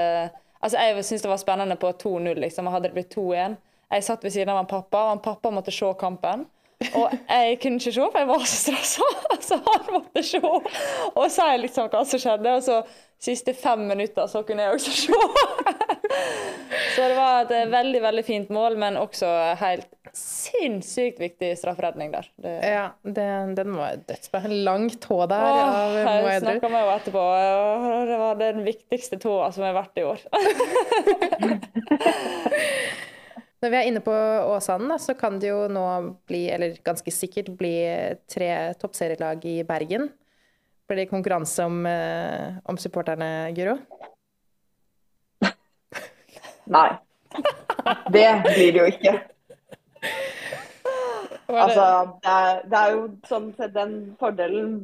Altså, 0.62 0.78
jeg 0.78 1.02
syntes 1.02 1.24
det 1.24 1.30
var 1.32 1.40
spennende 1.42 1.74
på 1.74 1.88
2-0, 1.98 2.38
liksom. 2.38 2.68
Og 2.70 2.76
hadde 2.76 2.88
det 2.88 2.94
blitt 2.94 3.14
2-1 3.16 3.56
Jeg 3.90 4.04
satt 4.06 4.24
ved 4.24 4.30
siden 4.30 4.52
av 4.54 4.60
en 4.62 4.70
pappa, 4.70 5.08
og 5.08 5.16
en 5.16 5.24
pappa 5.24 5.50
måtte 5.50 5.74
se 5.74 5.90
kampen. 5.98 6.46
Og 6.98 7.10
jeg 7.28 7.58
kunne 7.62 7.76
ikke 7.80 7.92
se, 7.92 8.00
for 8.00 8.18
jeg 8.18 8.28
var 8.28 8.44
så 8.44 8.56
stressa. 8.58 9.02
Så 9.48 9.54
han 9.66 9.80
måtte 9.90 10.22
se 10.26 10.40
og 10.42 11.30
si 11.30 11.56
liksom 11.62 11.88
hva 11.92 12.04
som 12.08 12.18
skjedde. 12.22 12.48
Og 12.58 12.62
så 12.66 12.76
siste 13.22 13.54
fem 13.54 13.80
minutter 13.86 14.26
så 14.30 14.42
kunne 14.46 14.62
jeg 14.66 14.72
også 14.78 14.92
se. 15.04 15.12
Så 16.94 17.00
det 17.08 17.16
var 17.16 17.46
et 17.46 17.70
veldig, 17.72 18.02
veldig 18.02 18.24
fint 18.24 18.50
mål, 18.52 18.76
men 18.80 18.96
også 19.00 19.26
helt 19.60 19.88
sinnssykt 20.12 21.20
viktig 21.22 21.56
strafferedning 21.56 22.12
der. 22.12 22.26
Det... 22.42 22.52
Ja, 22.68 22.86
det, 23.02 23.56
den 23.56 23.76
var 23.78 23.96
dødsbra. 24.08 24.40
Langt 24.66 25.00
tå 25.00 25.26
der 25.30 25.46
Åh, 25.46 25.52
ja, 25.96 26.02
Jeg 26.26 26.40
snakka 26.42 26.68
med 26.68 26.80
henne 26.82 26.96
etterpå, 26.98 27.22
og 27.22 28.08
det 28.10 28.18
var 28.20 28.34
den 28.42 28.58
viktigste 28.66 29.16
tåa 29.22 29.46
som 29.54 29.62
har 29.64 29.74
vært 29.78 29.96
i 30.02 30.04
år. 30.10 30.20
Når 33.62 33.70
vi 33.70 33.78
er 33.78 33.86
inne 33.86 34.00
på 34.02 34.12
Åsane, 34.50 34.96
så 34.98 35.14
kan 35.14 35.36
det 35.38 35.52
jo 35.52 35.68
nå 35.70 35.84
bli, 36.26 36.48
eller 36.50 36.74
ganske 36.82 37.12
sikkert 37.14 37.52
bli, 37.54 37.76
tre 38.26 38.48
toppserielag 38.80 39.44
i 39.46 39.60
Bergen. 39.66 40.08
Blir 40.90 40.98
det 40.98 41.10
konkurranse 41.12 41.64
om, 41.70 41.86
eh, 41.86 42.58
om 42.66 42.76
supporterne, 42.76 43.52
Guro? 43.54 43.76
Nei. 46.74 46.88
Det 48.10 48.26
blir 48.48 48.72
det 48.72 48.80
jo 48.80 48.88
ikke. 48.90 49.12
Altså, 51.46 51.86
det 52.24 52.32
er, 52.32 52.60
det 52.66 52.78
er 52.80 52.92
jo 52.94 53.00
sånn 53.28 53.48
Den 53.74 53.94
fordelen 54.18 54.74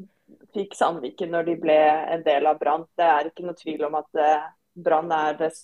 fikk 0.54 0.74
Sandviken 0.76 1.32
når 1.32 1.48
de 1.48 1.56
ble 1.60 1.78
en 2.14 2.22
del 2.22 2.46
av 2.46 2.60
Brann. 2.62 2.86
Det 2.94 3.10
er 3.10 3.32
ikke 3.32 3.46
noe 3.48 3.58
tvil 3.58 3.82
om 3.88 3.98
at 3.98 4.22
eh, 4.22 4.46
Brann 4.78 5.10
er 5.10 5.34
det 5.40 5.50
det 5.50 5.56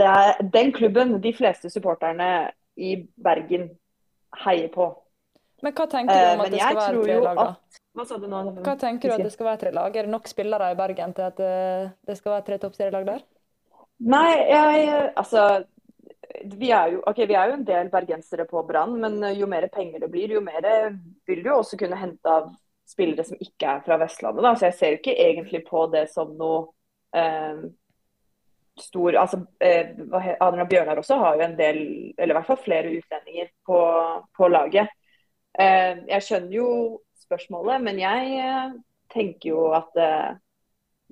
er 0.00 0.42
den 0.54 0.72
klubben 0.72 1.18
de 1.22 1.32
fleste 1.36 1.70
supporterne 1.70 2.52
i 2.76 2.96
Bergen 3.16 3.68
heier 4.44 4.70
på. 4.72 4.88
Men 5.62 5.74
hva 5.76 5.86
tenker 5.86 6.14
du 6.14 6.22
Eh, 6.22 6.32
om 6.32 6.40
at 6.40 6.48
men 6.48 6.54
det 6.54 6.62
skal 6.62 6.78
være 6.80 7.02
tre 7.02 7.18
lag, 7.22 7.36
da? 7.36 7.80
Hva 7.92 8.06
sa 8.08 8.16
du 8.18 8.26
nå? 8.26 8.40
Hva 8.64 8.76
tenker 8.80 9.08
du 9.08 9.14
at 9.14 9.26
det 9.26 9.34
skal 9.34 9.46
være 9.50 9.60
tre 9.60 9.74
lag? 9.76 9.96
Er 9.96 10.08
det 10.08 10.14
nok 10.14 10.26
spillere 10.30 10.72
i 10.72 10.78
Bergen 10.78 11.12
til 11.14 11.28
at 11.28 11.44
eh, 11.44 11.92
det 12.08 12.16
skal 12.18 12.36
være 12.36 12.46
tre 12.48 12.58
toppserielag 12.58 13.06
der? 13.06 13.22
Nei, 14.02 14.32
jeg 14.50 15.12
Altså 15.16 15.64
vi 16.58 16.70
er, 16.72 16.94
jo, 16.94 17.02
okay, 17.06 17.26
vi 17.28 17.34
er 17.36 17.50
jo 17.50 17.56
en 17.58 17.66
del 17.66 17.90
bergensere 17.92 18.46
på 18.48 18.62
Brann, 18.66 18.94
men 18.98 19.20
jo 19.36 19.46
mer 19.46 19.66
penger 19.68 20.00
det 20.00 20.08
blir, 20.10 20.32
jo 20.32 20.40
mer 20.40 20.64
vil 21.28 21.42
du 21.42 21.50
jo 21.50 21.58
også 21.60 21.76
kunne 21.76 21.98
hente 22.00 22.30
av 22.30 22.48
spillere 22.88 23.26
som 23.26 23.40
ikke 23.40 23.68
er 23.68 23.82
fra 23.84 23.98
Vestlandet. 24.00 24.42
Da. 24.42 24.54
Så 24.56 24.68
jeg 24.70 24.76
ser 24.78 24.94
jo 24.94 25.00
ikke 25.00 25.16
egentlig 25.26 25.62
på 25.68 25.84
det 25.92 26.06
som 26.12 26.32
noe 26.38 26.64
eh, 27.14 27.68
stor 28.80 29.16
altså, 29.20 29.42
eh, 29.60 29.90
Adrian 30.40 30.68
Bjørnar 30.68 31.00
også 31.02 31.18
har 31.20 31.36
jo 31.36 31.44
en 31.46 31.56
del, 31.58 31.78
eller 32.18 32.32
i 32.34 32.38
hvert 32.38 32.46
fall 32.48 32.60
flere 32.64 32.92
utlendinger 32.96 33.50
på, 33.68 33.80
på 34.36 34.48
laget. 34.48 34.88
Eh, 35.58 35.98
jeg 36.08 36.24
skjønner 36.26 36.56
jo 36.56 36.68
spørsmålet, 37.26 37.82
men 37.84 38.00
jeg 38.00 38.32
eh, 38.40 38.72
tenker 39.12 39.50
jo 39.52 39.66
at 39.76 40.00
eh, 40.00 40.32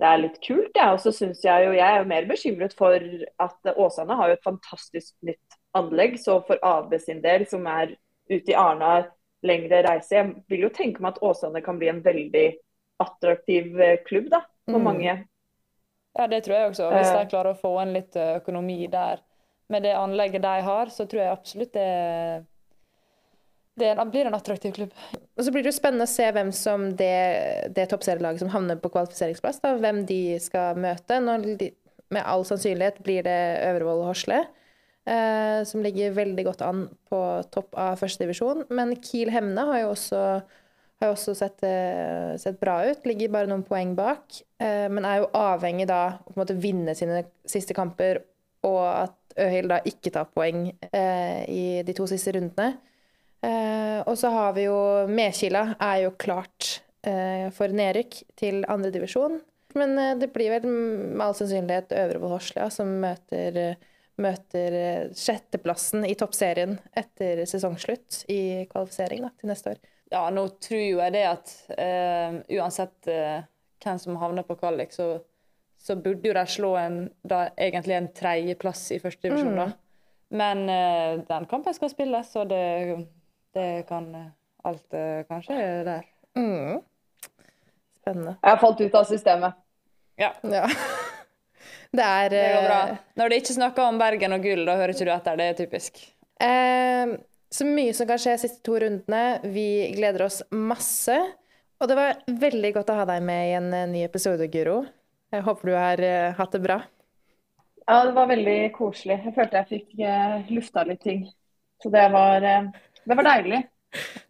det 0.01 0.07
er 0.09 0.21
litt 0.23 0.39
kult. 0.41 0.73
Ja. 0.75 0.91
Og 0.95 0.99
så 1.03 1.13
synes 1.13 1.43
jeg 1.45 1.67
jo, 1.67 1.73
jeg 1.77 1.85
er 1.85 2.01
jo 2.01 2.09
mer 2.09 2.25
bekymret 2.29 2.73
for 2.77 2.97
at 3.45 3.73
Åsane 3.77 4.17
har 4.17 4.31
jo 4.31 4.37
et 4.39 4.47
fantastisk 4.47 5.13
nytt 5.27 5.57
anlegg. 5.77 6.17
Så 6.19 6.39
for 6.47 6.57
AB 6.65 6.95
sin 6.99 7.21
del, 7.21 7.45
som 7.49 7.67
er 7.69 7.93
ute 8.31 8.49
i 8.49 8.57
Arna, 8.57 9.03
lengre 9.45 9.83
reise, 9.85 10.15
jeg 10.17 10.33
vil 10.49 10.65
jo 10.65 10.73
tenke 10.73 11.01
meg 11.01 11.13
at 11.15 11.21
Åsane 11.25 11.61
kan 11.65 11.77
bli 11.81 11.89
en 11.93 12.01
veldig 12.05 12.47
attraktiv 13.01 13.77
eh, 13.81 13.99
klubb 14.05 14.29
da, 14.33 14.41
for 14.69 14.77
Mm. 14.79 14.83
mange. 14.85 15.13
Ja, 16.17 16.27
det 16.27 16.41
tror 16.43 16.55
jeg 16.57 16.69
også. 16.71 16.89
Hvis 16.91 17.11
Eh. 17.11 17.19
de 17.21 17.29
klarer 17.31 17.53
å 17.53 17.59
få 17.59 17.73
en 17.81 17.93
litt 17.95 18.15
eh, 18.19 18.37
økonomi 18.41 18.87
der 18.91 19.21
med 19.71 19.83
det 19.83 19.93
anlegget 19.95 20.41
de 20.43 20.55
har, 20.67 20.89
så 20.91 21.05
tror 21.07 21.21
jeg 21.23 21.31
absolutt 21.31 21.71
det, 21.73 22.45
det 23.79 23.91
blir 24.11 24.27
en 24.27 24.35
attraktiv 24.35 24.73
klubb. 24.75 24.91
Og 25.37 25.45
så 25.45 25.51
blir 25.53 25.63
det 25.63 25.71
jo 25.71 25.77
spennende 25.79 26.03
å 26.07 26.11
se 26.11 26.27
hvem 26.35 26.51
som 26.55 26.89
det, 26.99 27.71
det 27.75 27.87
toppserielaget 27.93 28.43
som 28.43 28.51
havner 28.51 28.79
på 28.83 28.91
kvalifiseringsplass, 28.91 29.61
da, 29.63 29.75
hvem 29.79 30.03
de 30.09 30.19
skal 30.43 30.75
møte. 30.75 31.21
Når 31.23 31.45
de, 31.61 31.69
med 32.11 32.27
all 32.27 32.43
sannsynlighet 32.47 32.99
blir 33.05 33.23
det 33.23 33.39
Øvrevoll 33.69 34.03
og 34.03 34.09
Horsle, 34.11 34.41
eh, 35.07 35.61
som 35.63 35.81
ligger 35.85 36.11
veldig 36.19 36.45
godt 36.49 36.65
an 36.67 36.83
på 37.09 37.21
topp 37.55 37.79
av 37.79 37.95
førstedivisjon. 38.03 38.65
Men 38.75 38.97
Kiel 38.99 39.31
Hemne 39.31 39.63
har 39.71 39.85
jo 39.85 39.93
også, 39.95 40.25
har 41.01 41.11
jo 41.11 41.15
også 41.17 41.33
sett, 41.35 41.63
eh, 41.65 42.37
sett 42.37 42.59
bra 42.59 42.77
ut, 42.85 43.05
ligger 43.05 43.31
bare 43.33 43.49
noen 43.49 43.63
poeng 43.65 43.95
bak. 43.97 44.41
Eh, 44.61 44.87
men 44.89 45.05
er 45.05 45.21
jo 45.21 45.31
avhengig 45.33 45.87
da 45.89 46.19
å 46.21 46.29
på 46.29 46.35
en 46.35 46.41
måte 46.43 46.57
vinne 46.61 46.95
sine 46.95 47.23
siste 47.45 47.75
kamper, 47.77 48.21
og 48.63 48.83
at 48.85 49.17
Øhild 49.41 49.71
da 49.71 49.79
ikke 49.87 50.11
tar 50.11 50.27
poeng 50.27 50.65
eh, 50.91 51.45
i 51.49 51.83
de 51.87 51.93
to 51.95 52.05
siste 52.09 52.33
rundene. 52.35 52.77
Og 53.41 54.17
så 54.17 54.29
har 54.29 54.51
vi 54.53 54.67
jo 54.67 55.07
Medkila 55.09 55.75
er 55.81 56.03
jo 56.03 56.11
klart 56.19 56.81
for 57.01 57.73
nedrykk 57.73 58.19
til 58.37 58.59
andredivisjon. 58.69 59.39
Men 59.73 60.19
det 60.19 60.29
blir 60.35 60.51
vel 60.53 60.67
med 60.67 61.23
all 61.25 61.33
sannsynlighet 61.33 61.95
Øvrevoll 62.03 62.35
Horslia 62.35 62.67
som 62.69 62.91
møter, 63.01 63.79
møter 64.21 64.77
sjetteplassen 65.17 66.05
i 66.05 66.13
toppserien 66.19 66.77
etter 66.93 67.41
sesongslutt 67.49 68.27
i 68.29 68.67
kvalifisering 68.69 69.25
da, 69.25 69.33
til 69.39 69.53
neste 69.53 69.73
år. 69.73 69.81
Ja, 70.11 70.25
nå 70.33 70.43
tror 70.59 70.81
jo 70.81 70.99
jeg 70.99 71.13
det 71.15 71.23
at 71.29 71.51
eh, 71.79 72.41
uansett 72.57 73.07
eh, 73.07 73.45
hvem 73.81 73.99
som 74.01 74.17
havner 74.19 74.43
på 74.43 74.57
kvalik, 74.59 74.91
så, 74.91 75.21
så 75.79 75.95
burde 75.95 76.27
jo 76.27 76.35
de 76.35 76.43
slå 76.51 76.73
en, 76.81 76.97
da, 77.23 77.45
egentlig 77.55 77.95
en 77.95 78.11
tredjeplass 78.15 78.89
i 78.91 78.99
første 79.01 79.29
divisjon, 79.29 79.55
da. 79.55 79.69
Men 80.35 80.65
eh, 80.71 81.21
den 81.27 81.47
kampen 81.51 81.75
skal 81.75 81.91
spilles, 81.91 82.31
så 82.31 82.43
det, 82.47 82.61
det 83.55 83.69
kan 83.87 84.11
alt 84.67 84.99
eh, 84.99 85.23
kanskje 85.29 85.57
der. 85.87 86.05
Mm. 86.35 86.81
Spennende. 88.01 88.35
Jeg 88.41 88.49
har 88.51 88.61
falt 88.61 88.83
ut 88.83 88.99
av 88.99 89.07
systemet. 89.09 89.63
Ja, 90.19 90.33
Ja. 90.43 90.67
Det 91.91 92.03
er, 92.07 92.29
det 92.31 92.41
går 92.53 92.61
bra. 92.63 92.75
Når 93.19 93.29
det 93.29 93.37
ikke 93.41 93.53
snakker 93.53 93.83
om 93.83 93.97
Bergen 93.99 94.31
og 94.31 94.45
gull, 94.45 94.61
da 94.63 94.77
hører 94.79 94.93
ikke 94.93 95.05
du 95.09 95.11
etter. 95.11 95.35
Det 95.35 95.47
er 95.49 95.57
typisk. 95.57 95.97
Eh, 96.39 97.11
så 97.51 97.67
mye 97.67 97.93
som 97.93 98.07
kan 98.07 98.19
skje 98.21 98.35
de 98.35 98.41
siste 98.45 98.63
to 98.65 98.77
rundene. 98.79 99.39
Vi 99.51 99.91
gleder 99.97 100.25
oss 100.27 100.39
masse. 100.55 101.17
Og 101.81 101.89
det 101.89 101.97
var 101.97 102.21
veldig 102.41 102.71
godt 102.77 102.91
å 102.93 102.97
ha 103.01 103.05
deg 103.09 103.23
med 103.25 103.49
i 103.49 103.53
en 103.57 103.69
eh, 103.73 103.87
ny 103.89 104.03
episode, 104.05 104.45
Guro. 104.53 104.83
Jeg 105.33 105.43
håper 105.47 105.71
du 105.71 105.73
har 105.75 106.03
eh, 106.05 106.33
hatt 106.37 106.55
det 106.55 106.61
bra. 106.63 106.77
Ja, 107.87 108.03
det 108.05 108.13
var 108.15 108.29
veldig 108.29 108.57
koselig. 108.75 109.17
Jeg 109.25 109.33
følte 109.35 109.63
jeg 109.63 109.69
fikk 109.71 110.03
eh, 110.05 110.51
lufta 110.53 110.85
litt 110.87 111.01
ting. 111.03 111.25
Så 111.81 111.89
det 111.89 112.03
var, 112.13 112.45
det 112.45 113.17
var 113.17 113.25
deilig. 113.25 113.63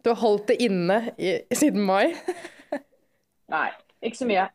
Du 0.02 0.08
har 0.10 0.18
holdt 0.22 0.48
det 0.48 0.56
inne 0.64 0.96
i, 1.20 1.36
siden 1.52 1.84
mai. 1.84 2.14
Nei, 3.52 3.68
ikke 4.00 4.22
så 4.22 4.28
mye. 4.30 4.46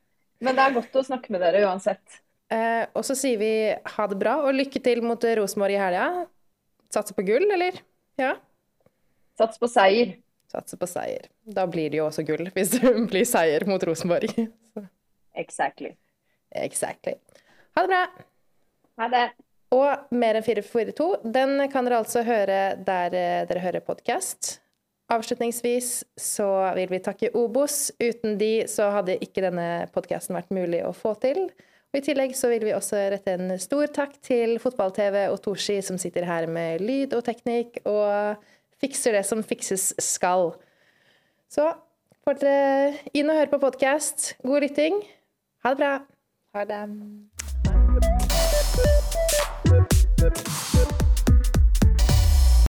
Men 0.41 0.57
det 0.57 0.65
er 0.65 0.75
godt 0.79 0.97
å 0.97 1.05
snakke 1.05 1.31
med 1.33 1.45
dere 1.45 1.61
uansett. 1.69 2.19
Eh, 2.49 2.83
og 2.97 3.05
så 3.05 3.15
sier 3.15 3.37
vi 3.39 3.51
ha 3.69 4.09
det 4.09 4.17
bra, 4.17 4.39
og 4.47 4.57
lykke 4.57 4.81
til 4.83 5.05
mot 5.05 5.29
Rosenborg 5.39 5.77
i 5.77 5.79
helga. 5.81 6.09
Satse 6.93 7.13
på 7.13 7.25
gull, 7.27 7.45
eller? 7.53 7.77
Ja. 8.17 8.33
Sats 9.37 9.59
på 9.61 9.69
seier. 9.69 10.15
Sats 10.51 10.75
på 10.79 10.87
seier. 10.89 11.27
Da 11.43 11.67
blir 11.69 11.91
det 11.93 11.99
jo 11.99 12.07
også 12.07 12.23
gull, 12.27 12.47
hvis 12.55 12.71
det 12.77 12.93
blir 13.11 13.25
seier 13.27 13.65
mot 13.69 13.83
Rosenborg. 13.83 14.31
Så, 14.73 14.85
Exactly. 15.37 15.91
exactly. 16.55 17.13
Ha 17.77 17.83
det 17.85 17.91
bra. 17.91 18.05
Ha 18.97 19.09
det. 19.13 19.25
Og 19.75 20.15
Mer 20.15 20.39
enn 20.39 20.45
442, 20.47 21.09
den 21.35 21.59
kan 21.69 21.85
dere 21.85 21.99
altså 22.01 22.23
høre 22.25 22.61
der 22.87 23.13
eh, 23.13 23.43
dere 23.49 23.61
hører 23.61 23.83
podkast. 23.85 24.55
Avslutningsvis 25.11 25.91
så 26.19 26.47
vil 26.75 26.89
vi 26.91 26.99
takke 27.03 27.29
Obos. 27.37 27.91
Uten 28.01 28.39
de 28.39 28.65
så 28.71 28.89
hadde 28.95 29.19
ikke 29.23 29.43
denne 29.45 29.67
podkasten 29.95 30.35
vært 30.35 30.49
mulig 30.55 30.81
å 30.87 30.93
få 30.95 31.13
til. 31.21 31.45
Og 31.93 31.99
I 31.99 32.03
tillegg 32.03 32.33
så 32.35 32.49
vil 32.51 32.65
vi 32.67 32.73
også 32.75 32.99
rette 33.13 33.37
en 33.37 33.53
stor 33.61 33.87
takk 33.95 34.17
til 34.25 34.57
Fotball-TV 34.59 35.27
og 35.31 35.39
Toshi, 35.45 35.77
som 35.85 35.99
sitter 36.01 36.25
her 36.27 36.47
med 36.51 36.83
lyd 36.83 37.15
og 37.15 37.23
teknikk 37.27 37.79
og 37.87 38.41
fikser 38.81 39.17
det 39.17 39.25
som 39.27 39.43
fikses 39.45 39.89
skal. 40.03 40.53
Så 41.49 41.69
får 42.27 42.39
dere 42.41 42.93
inn 43.17 43.31
og 43.31 43.39
høre 43.39 43.51
på 43.53 43.61
podkast. 43.63 44.33
God 44.43 44.65
lytting. 44.65 45.01
Ha 45.63 45.73
det 45.73 45.81
bra. 45.81 45.93
Ha 46.57 46.67
det. 46.67 46.81